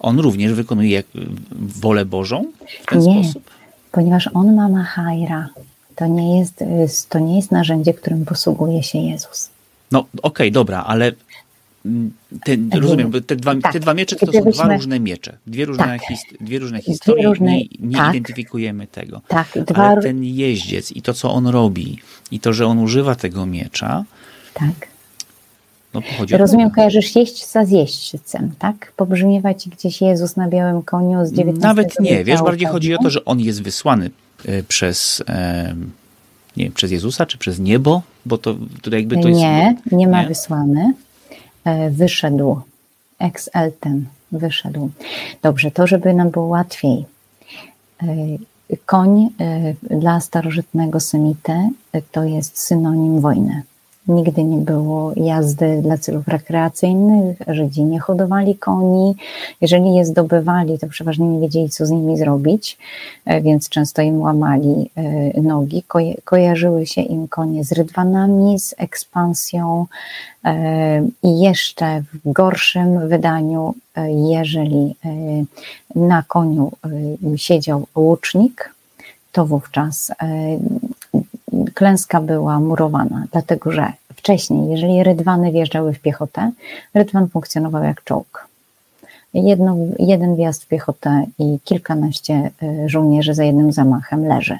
on 0.00 0.18
również 0.18 0.52
wykonuje 0.52 1.02
wolę 1.54 2.04
Bożą 2.04 2.52
w 2.82 2.86
ten 2.86 3.00
Nie, 3.00 3.24
sposób? 3.24 3.50
ponieważ 3.92 4.28
on 4.34 4.54
ma 4.54 4.68
Mahaira. 4.68 5.48
To 5.98 6.06
nie 6.06 6.38
jest, 6.38 6.64
to 7.08 7.18
nie 7.18 7.36
jest 7.36 7.50
narzędzie, 7.50 7.94
którym 7.94 8.24
posługuje 8.24 8.82
się 8.82 8.98
Jezus. 8.98 9.50
No 9.92 9.98
okej, 9.98 10.20
okay, 10.22 10.50
dobra, 10.50 10.84
ale 10.86 11.12
te, 12.44 12.80
rozumiem, 12.80 13.12
te 13.26 13.36
dwa, 13.36 13.54
tak. 13.62 13.72
te 13.72 13.80
dwa 13.80 13.94
miecze 13.94 14.16
to 14.16 14.32
są 14.32 14.50
dwa 14.50 14.74
różne 14.74 15.00
miecze, 15.00 15.36
dwie 15.46 15.64
różne, 15.64 15.84
tak. 15.84 16.02
his, 16.02 16.20
dwie 16.40 16.58
różne 16.58 16.82
historie, 16.82 17.22
dwie 17.22 17.28
różne, 17.28 17.52
nie, 17.52 17.64
nie 17.80 17.96
tak. 17.96 18.14
identyfikujemy 18.14 18.86
tego. 18.86 19.20
Tak, 19.28 19.58
dwa... 19.66 19.84
Ale 19.84 20.02
ten 20.02 20.24
jeździec 20.24 20.92
i 20.92 21.02
to, 21.02 21.14
co 21.14 21.32
on 21.32 21.46
robi 21.46 21.98
i 22.30 22.40
to, 22.40 22.52
że 22.52 22.66
on 22.66 22.78
używa 22.78 23.14
tego 23.14 23.46
miecza, 23.46 24.04
tak. 24.54 24.88
No, 25.94 26.02
Rozumiem, 26.38 26.70
kojarzysz 26.70 27.16
jeźdźca 27.16 27.64
z 27.64 27.70
jeźdźcem, 27.70 28.52
tak? 28.58 28.92
Pobrzmiewa 28.96 29.54
ci 29.54 29.70
gdzieś 29.70 30.00
Jezus 30.00 30.36
na 30.36 30.48
białym 30.48 30.82
koniu 30.82 31.26
z 31.26 31.32
XIX 31.32 31.58
Nawet 31.58 32.00
nie, 32.00 32.24
wiesz, 32.24 32.42
bardziej 32.42 32.68
chodzi 32.68 32.94
o 32.94 32.98
to, 32.98 33.10
że 33.10 33.24
on 33.24 33.40
jest 33.40 33.62
wysłany 33.62 34.10
przez, 34.68 35.22
nie 36.56 36.64
wiem, 36.64 36.72
przez 36.72 36.90
Jezusa, 36.90 37.26
czy 37.26 37.38
przez 37.38 37.58
niebo, 37.58 38.02
bo 38.26 38.38
to, 38.38 38.54
to 38.82 38.96
jakby 38.96 39.16
to 39.20 39.28
jest... 39.28 39.40
Nie, 39.40 39.76
nie 39.92 40.08
ma 40.08 40.22
nie? 40.22 40.28
wysłany. 40.28 40.94
E, 41.64 41.90
wyszedł, 41.90 42.60
ex 43.18 43.50
elten, 43.54 44.06
wyszedł. 44.32 44.90
Dobrze, 45.42 45.70
to 45.70 45.86
żeby 45.86 46.14
nam 46.14 46.30
było 46.30 46.46
łatwiej. 46.46 47.04
E, 48.02 48.06
koń 48.86 49.28
dla 49.90 50.20
starożytnego 50.20 51.00
Semity 51.00 51.68
to 52.12 52.24
jest 52.24 52.58
synonim 52.60 53.20
wojny. 53.20 53.62
Nigdy 54.08 54.44
nie 54.44 54.56
było 54.56 55.12
jazdy 55.16 55.82
dla 55.82 55.98
celów 55.98 56.28
rekreacyjnych, 56.28 57.38
Żydzi 57.48 57.84
nie 57.84 58.00
hodowali 58.00 58.56
koni. 58.56 59.14
Jeżeli 59.60 59.94
je 59.94 60.04
zdobywali, 60.04 60.78
to 60.78 60.86
przeważnie 60.86 61.28
nie 61.28 61.40
wiedzieli, 61.40 61.70
co 61.70 61.86
z 61.86 61.90
nimi 61.90 62.16
zrobić, 62.16 62.78
e, 63.24 63.40
więc 63.40 63.68
często 63.68 64.02
im 64.02 64.20
łamali 64.20 64.90
e, 64.96 65.40
nogi. 65.40 65.82
kojarzyły 66.24 66.86
się 66.86 67.00
im 67.00 67.28
konie 67.28 67.64
z 67.64 67.72
rydwanami, 67.72 68.58
z 68.58 68.74
ekspansją 68.78 69.86
e, 70.44 71.06
i 71.22 71.40
jeszcze 71.40 72.00
w 72.00 72.32
gorszym 72.32 73.08
wydaniu, 73.08 73.74
jeżeli 74.30 74.94
na 75.94 76.22
koniu 76.22 76.72
siedział 77.36 77.86
łucznik, 77.96 78.74
to 79.32 79.46
wówczas 79.46 80.12
klęska 81.78 82.20
była 82.20 82.60
murowana, 82.60 83.24
dlatego 83.32 83.72
że 83.72 83.92
wcześniej, 84.14 84.70
jeżeli 84.70 85.02
rydwany 85.02 85.52
wjeżdżały 85.52 85.92
w 85.92 86.00
piechotę, 86.00 86.50
rydwan 86.94 87.28
funkcjonował 87.28 87.84
jak 87.84 88.04
czołg. 88.04 88.48
Jedno, 89.34 89.76
jeden 89.98 90.36
wjazd 90.36 90.64
w 90.64 90.66
piechotę 90.66 91.24
i 91.38 91.58
kilkanaście 91.64 92.50
e, 92.62 92.88
żołnierzy 92.88 93.34
za 93.34 93.44
jednym 93.44 93.72
zamachem 93.72 94.28
leży. 94.28 94.58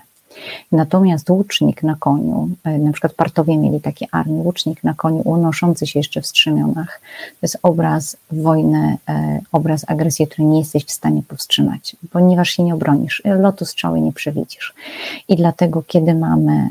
Natomiast 0.73 1.31
łucznik 1.31 1.83
na 1.83 1.97
koniu, 1.97 2.49
e, 2.65 2.79
na 2.79 2.93
przykład 2.93 3.13
partowie 3.13 3.57
mieli 3.57 3.81
takie 3.81 4.07
armie, 4.13 4.35
łucznik 4.35 4.85
na 4.85 4.95
koniu 4.95 5.23
unoszący 5.25 5.87
się 5.87 5.99
jeszcze 5.99 6.21
w 6.21 6.27
strzemionach, 6.27 7.01
to 7.31 7.39
jest 7.43 7.59
obraz 7.63 8.17
wojny, 8.31 8.97
e, 9.09 9.41
obraz 9.53 9.85
agresji, 9.87 10.27
której 10.27 10.47
nie 10.47 10.59
jesteś 10.59 10.85
w 10.85 10.91
stanie 10.91 11.23
powstrzymać, 11.23 11.97
ponieważ 12.11 12.51
się 12.51 12.63
nie 12.63 12.75
obronisz, 12.75 13.23
lotu 13.25 13.65
strzały 13.65 14.01
nie 14.01 14.13
przewidzisz. 14.13 14.75
I 15.29 15.37
dlatego, 15.37 15.83
kiedy 15.87 16.15
mamy 16.15 16.69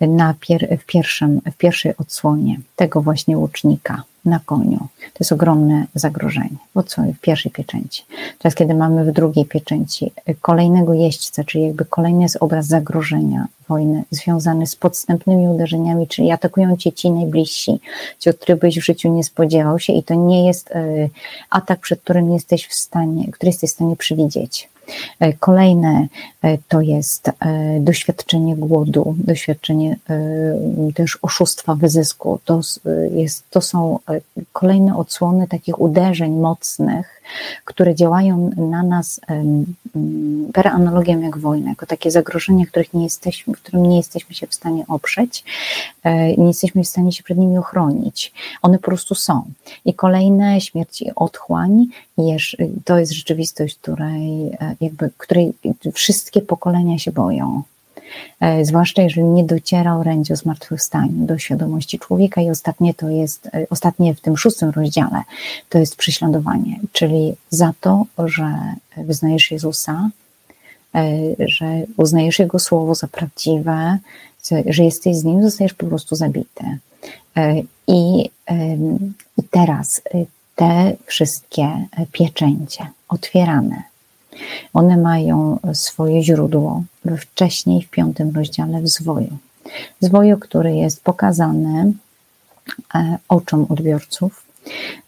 na 0.00 0.34
pier 0.40 0.78
w, 0.80 0.86
pierwszym, 0.86 1.40
w 1.52 1.56
pierwszej 1.56 1.96
odsłonie 1.96 2.56
tego 2.76 3.00
właśnie 3.00 3.38
łucznika, 3.38 4.02
na 4.24 4.40
koniu. 4.46 4.78
To 5.00 5.18
jest 5.20 5.32
ogromne 5.32 5.86
zagrożenie. 5.94 6.56
Bo 6.74 6.82
co 6.82 7.02
w 7.02 7.18
pierwszej 7.20 7.52
pieczęci. 7.52 8.04
Teraz, 8.38 8.54
kiedy 8.54 8.74
mamy 8.74 9.04
w 9.04 9.12
drugiej 9.12 9.44
pieczęci 9.44 10.12
kolejnego 10.40 10.94
jeźdźca, 10.94 11.44
czyli 11.44 11.64
jakby 11.64 11.84
kolejny 11.84 12.22
jest 12.22 12.36
obraz 12.40 12.66
zagrożenia 12.66 13.46
wojny 13.68 14.04
związany 14.10 14.66
z 14.66 14.76
podstępnymi 14.76 15.48
uderzeniami, 15.48 16.08
czyli 16.08 16.30
atakują 16.30 16.76
cię 16.76 16.92
ci 16.92 17.10
najbliżsi, 17.10 17.80
ci, 18.18 18.30
od 18.30 18.36
których 18.36 18.60
byś 18.60 18.78
w 18.78 18.84
życiu 18.84 19.08
nie 19.08 19.24
spodziewał 19.24 19.78
się 19.78 19.92
i 19.92 20.02
to 20.02 20.14
nie 20.14 20.46
jest 20.46 20.70
e, 20.70 21.08
atak, 21.50 21.80
przed 21.80 22.00
którym 22.00 22.32
jesteś 22.32 22.66
w 22.66 22.74
stanie, 22.74 23.32
który 23.32 23.48
jesteś 23.48 23.70
w 23.70 23.74
stanie 23.74 23.96
przewidzieć. 23.96 24.71
E, 25.20 25.32
kolejne 25.32 26.08
e, 26.42 26.58
to 26.68 26.80
jest 26.80 27.28
e, 27.28 27.32
doświadczenie 27.80 28.56
głodu, 28.56 29.14
doświadczenie 29.18 29.96
też 30.94 31.18
oszustwa, 31.22 31.74
wyzysku. 31.74 32.40
To, 32.44 32.60
jest, 33.10 33.50
to 33.50 33.60
są 33.60 33.98
kolejne 34.52 34.96
odsłony 34.96 35.48
takich 35.48 35.80
uderzeń 35.80 36.32
mocnych, 36.32 37.22
które 37.64 37.94
działają 37.94 38.50
na 38.56 38.82
nas 38.82 39.20
per 40.52 40.68
analogią 40.68 41.20
jak 41.20 41.38
wojna, 41.38 41.70
jako 41.70 41.86
takie 41.86 42.10
zagrożenia, 42.10 42.66
których 42.66 42.94
nie 42.94 43.04
jesteśmy, 43.04 43.54
którym 43.54 43.88
nie 43.88 43.96
jesteśmy 43.96 44.34
się 44.34 44.46
w 44.46 44.54
stanie 44.54 44.84
oprzeć, 44.88 45.44
nie 46.38 46.46
jesteśmy 46.46 46.84
w 46.84 46.88
stanie 46.88 47.12
się 47.12 47.22
przed 47.22 47.38
nimi 47.38 47.58
ochronić. 47.58 48.32
One 48.62 48.78
po 48.78 48.84
prostu 48.84 49.14
są. 49.14 49.42
I 49.84 49.94
kolejne 49.94 50.60
śmierć 50.60 51.02
i 51.02 51.10
otchłań, 51.14 51.86
to 52.84 52.98
jest 52.98 53.12
rzeczywistość, 53.12 53.78
której 53.78 54.52
jakby, 54.80 55.10
której 55.18 55.52
wszystkie 55.92 56.42
pokolenia 56.42 56.98
się 56.98 57.12
boją. 57.12 57.62
E, 58.40 58.64
zwłaszcza 58.64 59.02
jeżeli 59.02 59.26
nie 59.26 59.44
dociera 59.44 59.96
orędzie 59.96 60.34
o 60.34 60.36
zmartwychwstaniu 60.36 61.26
do 61.26 61.38
świadomości 61.38 61.98
człowieka 61.98 62.40
i 62.40 62.50
ostatnie 62.50 62.94
to 62.94 63.08
jest, 63.08 63.46
e, 63.46 63.66
ostatnie 63.70 64.14
w 64.14 64.20
tym 64.20 64.36
szóstym 64.36 64.70
rozdziale, 64.70 65.22
to 65.68 65.78
jest 65.78 65.96
prześladowanie, 65.96 66.80
czyli 66.92 67.34
za 67.50 67.72
to, 67.80 68.06
że 68.18 68.74
wyznajesz 68.96 69.50
Jezusa, 69.50 70.10
e, 70.94 71.08
że 71.38 71.82
uznajesz 71.96 72.38
Jego 72.38 72.58
słowo 72.58 72.94
za 72.94 73.08
prawdziwe, 73.08 73.98
że 74.66 74.84
jesteś 74.84 75.16
z 75.16 75.24
Nim, 75.24 75.42
zostajesz 75.42 75.74
po 75.74 75.86
prostu 75.86 76.16
zabity. 76.16 76.64
I, 77.86 78.30
i 79.38 79.42
teraz 79.50 80.02
te 80.56 80.92
wszystkie 81.06 81.68
pieczęcie 82.12 82.86
otwierane 83.08 83.82
one 84.74 84.96
mają 84.96 85.58
swoje 85.72 86.22
źródło 86.22 86.82
we 87.04 87.16
wcześniej 87.16 87.82
w 87.82 87.90
piątym 87.90 88.30
rozdziale 88.34 88.82
w 88.82 88.88
zwoju. 88.88 89.36
Zwoju, 90.00 90.38
który 90.38 90.76
jest 90.76 91.04
pokazany 91.04 91.92
e, 92.94 93.18
oczom 93.28 93.66
odbiorców, 93.68 94.46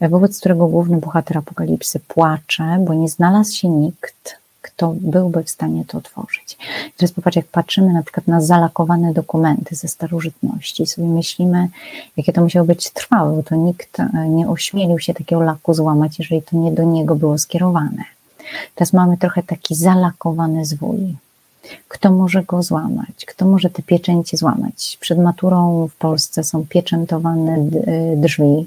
wobec 0.00 0.40
którego 0.40 0.66
główny 0.66 0.96
bohater 0.96 1.38
apokalipsy 1.38 2.00
płacze, 2.00 2.76
bo 2.80 2.94
nie 2.94 3.08
znalazł 3.08 3.56
się 3.56 3.68
nikt, 3.68 4.38
kto 4.62 4.94
byłby 5.00 5.44
w 5.44 5.50
stanie 5.50 5.84
to 5.84 5.98
otworzyć. 5.98 6.58
Teraz 6.96 7.12
popatrz, 7.12 7.36
jak 7.36 7.46
patrzymy 7.46 7.92
na 7.92 8.02
przykład 8.02 8.26
na 8.26 8.40
zalakowane 8.40 9.12
dokumenty 9.12 9.76
ze 9.76 9.88
starożytności 9.88 10.86
sobie 10.86 11.08
myślimy, 11.08 11.68
jakie 12.16 12.32
to 12.32 12.40
musiało 12.40 12.66
być 12.66 12.90
trwałe, 12.90 13.36
bo 13.36 13.42
to 13.42 13.54
nikt 13.56 14.00
e, 14.00 14.28
nie 14.28 14.48
ośmielił 14.48 14.98
się 14.98 15.14
takiego 15.14 15.42
laku 15.42 15.74
złamać, 15.74 16.18
jeżeli 16.18 16.42
to 16.42 16.56
nie 16.56 16.72
do 16.72 16.82
niego 16.82 17.14
było 17.14 17.38
skierowane. 17.38 18.04
Teraz 18.74 18.92
mamy 18.92 19.16
trochę 19.16 19.42
taki 19.42 19.74
zalakowany 19.74 20.64
zwój. 20.64 21.14
Kto 21.88 22.10
może 22.12 22.42
go 22.42 22.62
złamać? 22.62 23.24
Kto 23.26 23.46
może 23.46 23.70
te 23.70 23.82
pieczęcie 23.82 24.36
złamać? 24.36 24.98
Przed 25.00 25.18
maturą 25.18 25.88
w 25.88 25.96
Polsce 25.96 26.44
są 26.44 26.66
pieczętowane 26.66 27.66
drzwi 28.16 28.66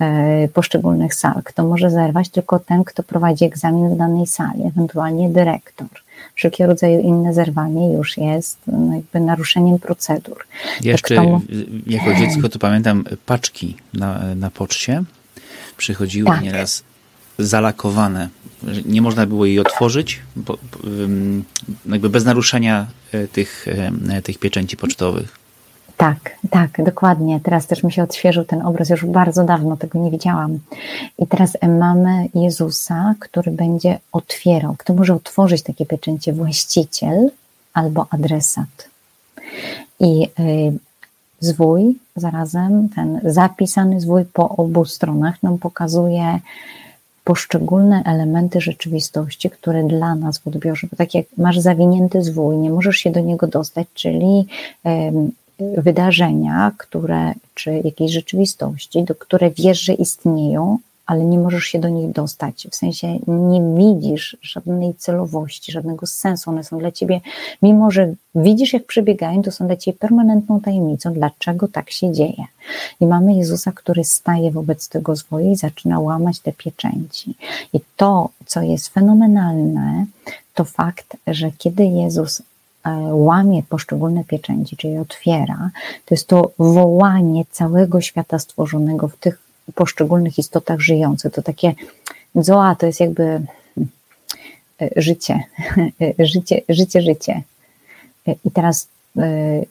e, 0.00 0.48
poszczególnych 0.48 1.14
sal. 1.14 1.42
Kto 1.44 1.64
może 1.64 1.90
zerwać? 1.90 2.28
Tylko 2.28 2.58
ten, 2.58 2.84
kto 2.84 3.02
prowadzi 3.02 3.44
egzamin 3.44 3.94
w 3.94 3.96
danej 3.96 4.26
sali, 4.26 4.66
ewentualnie 4.66 5.28
dyrektor. 5.28 5.88
Wszelkiego 6.34 6.68
rodzaju 6.68 7.00
inne 7.00 7.34
zerwanie 7.34 7.92
już 7.92 8.18
jest 8.18 8.58
no, 8.66 8.94
jakby 8.94 9.20
naruszeniem 9.20 9.78
procedur. 9.78 10.44
Jeszcze 10.80 11.14
kto... 11.14 11.40
jako 11.86 12.14
dziecko 12.14 12.48
to 12.48 12.58
pamiętam 12.58 13.04
paczki 13.26 13.76
na, 13.94 14.34
na 14.34 14.50
poczcie 14.50 15.02
przychodziły 15.76 16.30
tak. 16.30 16.42
nieraz 16.42 16.82
zalakowane. 17.38 18.28
Nie 18.84 19.02
można 19.02 19.26
było 19.26 19.46
jej 19.46 19.60
otworzyć, 19.60 20.22
bo, 20.36 20.58
jakby 21.86 22.08
bez 22.08 22.24
naruszenia 22.24 22.86
e, 23.12 23.28
tych, 23.28 23.66
e, 24.08 24.22
tych 24.22 24.38
pieczęci 24.38 24.76
pocztowych. 24.76 25.38
Tak, 25.96 26.30
tak, 26.50 26.84
dokładnie. 26.84 27.40
Teraz 27.40 27.66
też 27.66 27.82
mi 27.82 27.92
się 27.92 28.02
odświeżył 28.02 28.44
ten 28.44 28.62
obraz, 28.62 28.90
już 28.90 29.04
bardzo 29.04 29.44
dawno 29.44 29.76
tego 29.76 29.98
nie 29.98 30.10
widziałam. 30.10 30.58
I 31.18 31.26
teraz 31.26 31.58
mamy 31.62 32.28
Jezusa, 32.34 33.14
który 33.18 33.50
będzie 33.50 33.98
otwierał. 34.12 34.74
Kto 34.78 34.94
może 34.94 35.14
otworzyć 35.14 35.62
takie 35.62 35.86
pieczęcie? 35.86 36.32
Właściciel 36.32 37.30
albo 37.74 38.06
adresat. 38.10 38.88
I 40.00 40.28
zwój, 41.40 41.98
zarazem 42.16 42.88
ten 42.88 43.20
zapisany 43.24 44.00
zwój 44.00 44.24
po 44.24 44.48
obu 44.48 44.84
stronach 44.84 45.42
nam 45.42 45.58
pokazuje 45.58 46.40
poszczególne 47.24 48.02
elementy 48.04 48.60
rzeczywistości, 48.60 49.50
które 49.50 49.84
dla 49.84 50.14
nas 50.14 50.38
w 50.38 50.48
odbiorze, 50.48 50.86
bo 50.90 50.96
tak 50.96 51.14
jak 51.14 51.26
masz 51.36 51.58
zawinięty 51.58 52.22
zwój, 52.22 52.56
nie 52.56 52.70
możesz 52.70 52.96
się 52.96 53.10
do 53.10 53.20
niego 53.20 53.46
dostać, 53.46 53.86
czyli 53.94 54.46
wydarzenia, 55.58 56.72
które, 56.78 57.32
czy 57.54 57.80
jakiejś 57.84 58.12
rzeczywistości, 58.12 59.02
do 59.02 59.14
które 59.14 59.50
wiesz, 59.50 59.80
że 59.80 59.92
istnieją, 59.92 60.78
ale 61.06 61.24
nie 61.24 61.38
możesz 61.38 61.64
się 61.64 61.78
do 61.78 61.88
nich 61.88 62.10
dostać. 62.10 62.68
W 62.70 62.76
sensie 62.76 63.18
nie 63.26 63.74
widzisz 63.78 64.36
żadnej 64.42 64.94
celowości, 64.94 65.72
żadnego 65.72 66.06
sensu. 66.06 66.50
One 66.50 66.64
są 66.64 66.78
dla 66.78 66.92
ciebie, 66.92 67.20
mimo 67.62 67.90
że 67.90 68.14
widzisz, 68.34 68.72
jak 68.72 68.84
przebiegają, 68.86 69.42
to 69.42 69.52
są 69.52 69.66
dla 69.66 69.76
ciebie 69.76 69.98
permanentną 69.98 70.60
tajemnicą, 70.60 71.12
dlaczego 71.12 71.68
tak 71.68 71.90
się 71.90 72.12
dzieje. 72.12 72.44
I 73.00 73.06
mamy 73.06 73.34
Jezusa, 73.34 73.72
który 73.72 74.04
staje 74.04 74.50
wobec 74.50 74.88
tego 74.88 75.16
zwoju 75.16 75.50
i 75.50 75.56
zaczyna 75.56 76.00
łamać 76.00 76.40
te 76.40 76.52
pieczęci. 76.52 77.34
I 77.72 77.80
to, 77.96 78.28
co 78.46 78.62
jest 78.62 78.88
fenomenalne, 78.88 80.06
to 80.54 80.64
fakt, 80.64 81.16
że 81.26 81.50
kiedy 81.58 81.84
Jezus 81.84 82.42
e, 82.84 82.90
łamie 83.12 83.62
poszczególne 83.62 84.24
pieczęci, 84.24 84.76
czyli 84.76 84.98
otwiera, 84.98 85.70
to 86.04 86.14
jest 86.14 86.28
to 86.28 86.50
wołanie 86.58 87.44
całego 87.50 88.00
świata 88.00 88.38
stworzonego 88.38 89.08
w 89.08 89.16
tych 89.16 89.43
poszczególnych 89.74 90.38
istotach 90.38 90.80
żyjących. 90.80 91.32
To 91.32 91.42
takie 91.42 91.74
zoa 92.34 92.74
to 92.74 92.86
jest 92.86 93.00
jakby 93.00 93.22
e, 93.22 93.42
życie, 94.96 95.40
życie, 96.18 96.62
życie, 96.68 97.02
życie. 97.02 97.42
I 98.44 98.50
teraz 98.50 98.88
e, 99.18 99.62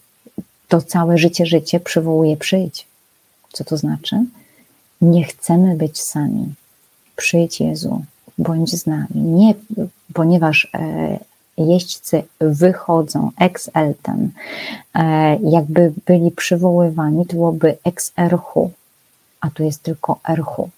to 0.67 0.81
całe 0.81 1.17
życie, 1.17 1.45
życie 1.45 1.79
przywołuje 1.79 2.37
przyjdź. 2.37 2.87
Co 3.53 3.63
to 3.63 3.77
znaczy? 3.77 4.25
Nie 5.01 5.23
chcemy 5.23 5.75
być 5.75 6.01
sami. 6.01 6.53
Przyjdź 7.15 7.59
Jezu, 7.59 8.03
bądź 8.37 8.71
z 8.71 8.85
nami. 8.85 9.07
Nie, 9.15 9.53
ponieważ 10.13 10.67
e, 10.73 11.19
jeźdźcy 11.57 12.23
wychodzą 12.39 13.31
ex 13.39 13.69
eltem, 13.73 14.31
jakby 15.43 15.93
byli 16.05 16.31
przywoływani, 16.31 17.25
to 17.25 17.33
byłoby 17.33 17.77
ex 17.83 18.11
erchu, 18.17 18.71
a 19.43 19.49
tu 19.49 19.63
jest 19.63 19.83
tylko 19.83 20.19
erchu. 20.29 20.69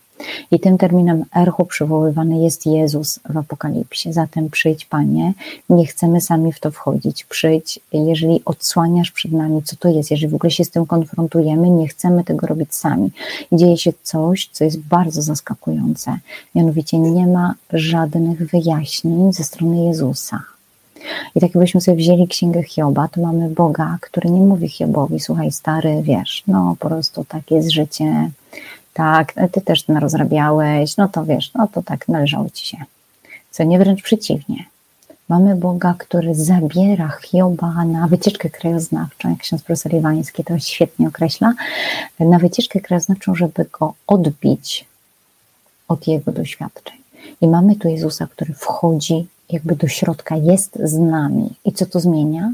I 0.52 0.60
tym 0.60 0.78
terminem 0.78 1.26
erchu 1.36 1.66
przywoływany 1.66 2.38
jest 2.38 2.66
Jezus 2.66 3.20
w 3.30 3.38
Apokalipsie. 3.38 4.14
Zatem 4.14 4.50
przyjdź, 4.50 4.86
Panie, 4.86 5.34
nie 5.70 5.86
chcemy 5.86 6.22
sami 6.22 6.54
w 6.54 6.60
to 6.60 6.72
wchodzić. 6.72 7.24
Przyjdź, 7.24 7.80
jeżeli 7.94 8.42
odsłaniasz 8.46 9.12
przed 9.12 9.32
nami, 9.32 9.64
co 9.64 9.76
to 9.76 9.90
jest, 9.90 10.12
jeżeli 10.12 10.32
w 10.32 10.36
ogóle 10.36 10.52
się 10.52 10.66
z 10.66 10.70
tym 10.70 10.86
konfrontujemy, 10.86 11.70
nie 11.70 11.88
chcemy 11.88 12.24
tego 12.24 12.48
robić 12.48 12.76
sami. 12.76 13.12
I 13.52 13.58
dzieje 13.58 13.78
się 13.78 13.94
coś, 14.04 14.50
co 14.52 14.64
jest 14.64 14.80
bardzo 14.80 15.22
zaskakujące. 15.22 16.18
Mianowicie 16.56 17.00
nie 17.00 17.28
ma 17.28 17.54
żadnych 17.74 18.50
wyjaśnień 18.50 19.34
ze 19.34 19.44
strony 19.44 19.86
Jezusa. 19.86 20.55
I 21.36 21.40
tak 21.40 21.50
jakbyśmy 21.56 21.82
sobie 21.82 21.98
wzięli 21.98 22.28
księgę 22.28 22.64
Hioba, 22.64 23.08
to 23.08 23.22
mamy 23.22 23.50
Boga, 23.50 23.98
który 24.02 24.30
nie 24.30 24.40
mówi 24.40 24.70
Hiobowi, 24.70 25.20
słuchaj 25.20 25.52
stary, 25.52 26.02
wiesz, 26.04 26.44
no 26.48 26.76
po 26.80 26.88
prostu 26.88 27.26
tak 27.26 27.52
jest 27.52 27.72
życie, 27.72 28.30
tak, 28.94 29.34
ty 29.52 29.62
też 29.62 29.84
ten 29.84 29.98
rozrabiałeś, 29.98 30.98
no 30.98 31.08
to 31.10 31.26
wiesz, 31.26 31.52
no 31.54 31.68
to 31.68 31.84
tak 31.84 32.08
należało 32.08 32.50
ci 32.50 32.66
się. 32.66 32.78
Co 33.52 33.64
nie 33.64 33.80
wręcz 33.80 34.02
przeciwnie. 34.02 34.66
Mamy 35.30 35.56
Boga, 35.56 35.96
który 35.98 36.36
zabiera 36.36 37.18
Hioba 37.24 37.86
na 37.86 38.08
wycieczkę 38.08 38.50
krajoznawczą, 38.50 39.30
jak 39.30 39.40
ksiądz 39.40 39.64
profesor 39.64 39.94
Iwański 39.94 40.44
to 40.44 40.60
świetnie 40.60 41.08
określa, 41.08 41.54
na 42.20 42.40
wycieczkę 42.40 42.80
krajoznawczą, 42.80 43.36
żeby 43.36 43.66
go 43.80 43.94
odbić 44.08 44.86
od 45.88 46.08
jego 46.08 46.32
doświadczeń. 46.32 46.98
I 47.42 47.48
mamy 47.48 47.76
tu 47.76 47.88
Jezusa, 47.88 48.28
który 48.28 48.54
wchodzi 48.54 49.28
jakby 49.50 49.76
do 49.76 49.88
środka, 49.88 50.36
jest 50.36 50.80
z 50.84 50.94
nami. 50.94 51.50
I 51.66 51.72
co 51.72 51.86
to 51.86 52.00
zmienia? 52.00 52.54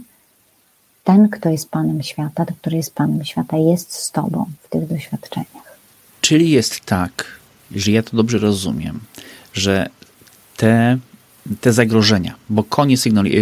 Ten, 1.03 1.29
kto 1.29 1.49
jest 1.49 1.69
Panem 1.69 2.03
świata, 2.03 2.45
ten, 2.45 2.55
który 2.55 2.77
jest 2.77 2.93
Panem 2.93 3.25
świata, 3.25 3.57
jest 3.57 3.93
z 3.93 4.11
Tobą 4.11 4.45
w 4.63 4.69
tych 4.69 4.87
doświadczeniach. 4.87 5.77
Czyli 6.21 6.49
jest 6.49 6.79
tak, 6.79 7.25
jeżeli 7.71 7.93
ja 7.93 8.03
to 8.03 8.17
dobrze 8.17 8.37
rozumiem, 8.37 8.99
że 9.53 9.89
te, 10.57 10.97
te 11.61 11.73
zagrożenia, 11.73 12.35
bo 12.49 12.63
konie 12.63 12.97
sygnali, 12.97 13.35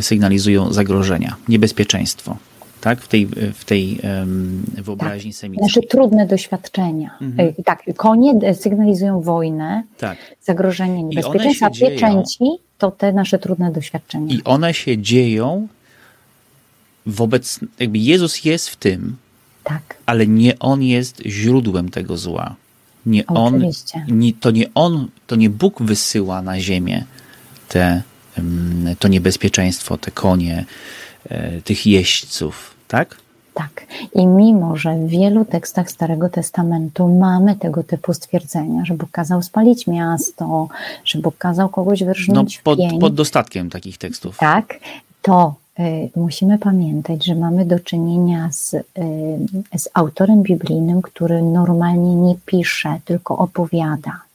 sygnalizują 0.00 0.72
zagrożenia, 0.72 1.36
niebezpieczeństwo, 1.48 2.36
tak? 2.80 3.00
W 3.00 3.08
tej, 3.08 3.26
w 3.54 3.64
tej 3.64 4.00
wyobraźni 4.74 5.32
tak. 5.32 5.38
semickiej. 5.38 5.68
Znaczy 5.68 5.88
trudne 5.88 6.26
doświadczenia. 6.26 7.10
Mhm. 7.20 7.54
Tak, 7.64 7.82
konie 7.96 8.54
sygnalizują 8.54 9.20
wojnę, 9.20 9.82
tak. 9.98 10.18
zagrożenie, 10.42 11.02
niebezpieczeństwa, 11.02 11.70
pieczęci 11.70 12.44
to 12.78 12.90
te 12.90 13.12
nasze 13.12 13.38
trudne 13.38 13.72
doświadczenia. 13.72 14.34
I 14.34 14.44
one 14.44 14.74
się 14.74 14.98
dzieją 14.98 15.68
wobec, 17.06 17.60
jakby 17.78 17.98
Jezus 17.98 18.44
jest 18.44 18.68
w 18.68 18.76
tym, 18.76 19.16
tak. 19.64 19.96
ale 20.06 20.26
nie 20.26 20.58
On 20.58 20.82
jest 20.82 21.22
źródłem 21.26 21.88
tego 21.88 22.16
zła. 22.16 22.54
Nie 23.06 23.26
on, 23.26 23.62
nie, 24.08 24.32
to 24.32 24.50
nie 24.50 24.64
On, 24.74 25.08
to 25.26 25.36
nie 25.36 25.50
Bóg 25.50 25.82
wysyła 25.82 26.42
na 26.42 26.60
ziemię 26.60 27.04
te, 27.68 28.02
to 28.98 29.08
niebezpieczeństwo, 29.08 29.98
te 29.98 30.10
konie, 30.10 30.64
tych 31.64 31.86
jeźdźców, 31.86 32.74
tak? 32.88 33.16
Tak. 33.58 33.86
I 34.14 34.26
mimo, 34.26 34.76
że 34.76 34.94
w 34.94 35.08
wielu 35.08 35.44
tekstach 35.44 35.90
Starego 35.90 36.28
Testamentu 36.28 37.08
mamy 37.08 37.56
tego 37.56 37.82
typu 37.82 38.14
stwierdzenia, 38.14 38.84
że 38.84 38.94
Bóg 38.94 39.10
kazał 39.10 39.42
spalić 39.42 39.86
miasto, 39.86 40.68
że 41.04 41.18
Bóg 41.18 41.38
kazał 41.38 41.68
kogoś 41.68 42.04
wyrżnąć 42.04 42.56
no, 42.56 42.62
pod, 42.64 42.78
pod 43.00 43.14
dostatkiem 43.14 43.70
takich 43.70 43.98
tekstów. 43.98 44.36
Tak, 44.38 44.74
to 45.22 45.54
y, 45.80 46.10
musimy 46.16 46.58
pamiętać, 46.58 47.24
że 47.24 47.34
mamy 47.34 47.64
do 47.64 47.80
czynienia 47.80 48.48
z, 48.52 48.74
y, 48.74 48.82
z 49.78 49.88
autorem 49.94 50.42
biblijnym, 50.42 51.02
który 51.02 51.42
normalnie 51.42 52.14
nie 52.14 52.34
pisze, 52.46 53.00
tylko 53.04 53.38
opowiada. 53.38 54.27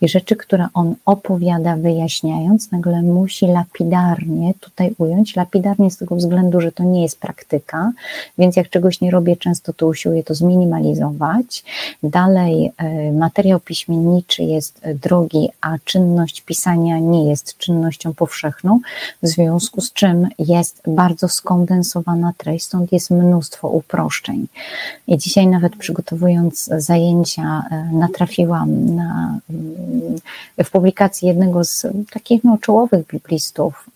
I 0.00 0.08
rzeczy, 0.08 0.36
które 0.36 0.66
on 0.74 0.94
opowiada, 1.04 1.76
wyjaśniając, 1.76 2.72
nagle 2.72 3.02
musi 3.02 3.46
lapidarnie 3.46 4.54
tutaj 4.60 4.94
ująć. 4.98 5.36
Lapidarnie 5.36 5.90
z 5.90 5.96
tego 5.96 6.16
względu, 6.16 6.60
że 6.60 6.72
to 6.72 6.84
nie 6.84 7.02
jest 7.02 7.20
praktyka, 7.20 7.92
więc 8.38 8.56
jak 8.56 8.70
czegoś 8.70 9.00
nie 9.00 9.10
robię 9.10 9.36
często, 9.36 9.72
to 9.72 9.86
usiłuję 9.86 10.24
to 10.24 10.34
zminimalizować. 10.34 11.64
Dalej, 12.02 12.72
e, 12.76 13.12
materiał 13.12 13.60
piśmienniczy 13.60 14.42
jest 14.42 14.80
drogi, 15.02 15.48
a 15.60 15.78
czynność 15.84 16.40
pisania 16.40 16.98
nie 16.98 17.30
jest 17.30 17.58
czynnością 17.58 18.14
powszechną, 18.14 18.80
w 19.22 19.28
związku 19.28 19.80
z 19.80 19.92
czym 19.92 20.28
jest 20.38 20.82
bardzo 20.86 21.28
skondensowana 21.28 22.32
treść, 22.36 22.64
stąd 22.64 22.92
jest 22.92 23.10
mnóstwo 23.10 23.68
uproszczeń. 23.68 24.46
I 25.06 25.18
dzisiaj, 25.18 25.46
nawet 25.46 25.76
przygotowując 25.76 26.70
zajęcia, 26.78 27.62
e, 27.70 27.88
natrafiłam 27.92 28.94
na 28.94 29.38
w 30.64 30.70
publikacji 30.70 31.28
jednego 31.28 31.64
z 31.64 31.86
takich 32.10 32.44
no, 32.44 32.58
czołowych 32.58 33.06
biblistów 33.06 33.90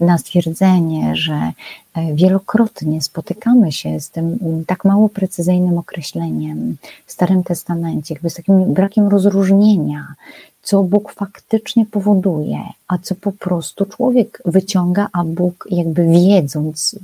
na 0.00 0.18
stwierdzenie, 0.18 1.16
że 1.16 1.34
e, 1.34 2.14
wielokrotnie 2.14 3.02
spotykamy 3.02 3.72
się 3.72 4.00
z 4.00 4.10
tym 4.10 4.38
tak 4.66 4.84
mało 4.84 5.08
precyzyjnym 5.08 5.78
określeniem 5.78 6.76
w 7.06 7.12
Starym 7.12 7.44
Testamencie, 7.44 8.14
jakby 8.14 8.30
z 8.30 8.34
takim 8.34 8.74
brakiem 8.74 9.08
rozróżnienia, 9.08 10.14
co 10.62 10.82
Bóg 10.82 11.12
faktycznie 11.12 11.86
powoduje, 11.86 12.58
a 12.88 12.98
co 12.98 13.14
po 13.14 13.32
prostu 13.32 13.86
człowiek 13.86 14.42
wyciąga, 14.44 15.08
a 15.12 15.24
Bóg 15.24 15.68
jakby 15.70 16.06
wiedząc, 16.06 16.98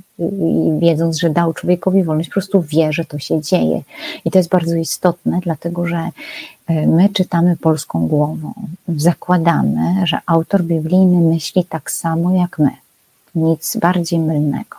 wiedząc, 0.79 1.17
że 1.17 1.29
dał 1.29 1.53
człowiekowi 1.53 2.03
wolność, 2.03 2.29
po 2.29 2.33
prostu 2.33 2.61
wie, 2.61 2.93
że 2.93 3.05
to 3.05 3.19
się 3.19 3.41
dzieje. 3.41 3.81
I 4.25 4.31
to 4.31 4.39
jest 4.39 4.49
bardzo 4.49 4.75
istotne, 4.75 5.39
dlatego 5.43 5.87
że 5.87 6.09
e, 6.67 6.87
my 6.87 7.09
czytamy 7.09 7.57
polską 7.57 8.07
głową. 8.07 8.53
Zakładamy, 8.87 10.07
że 10.07 10.19
autor 10.25 10.63
biblijny 10.63 11.33
myśli 11.33 11.65
tak 11.65 11.91
samo 11.91 12.31
jak 12.31 12.59
my. 12.59 12.71
Nic 13.35 13.77
bardziej 13.77 14.19
mylnego. 14.19 14.77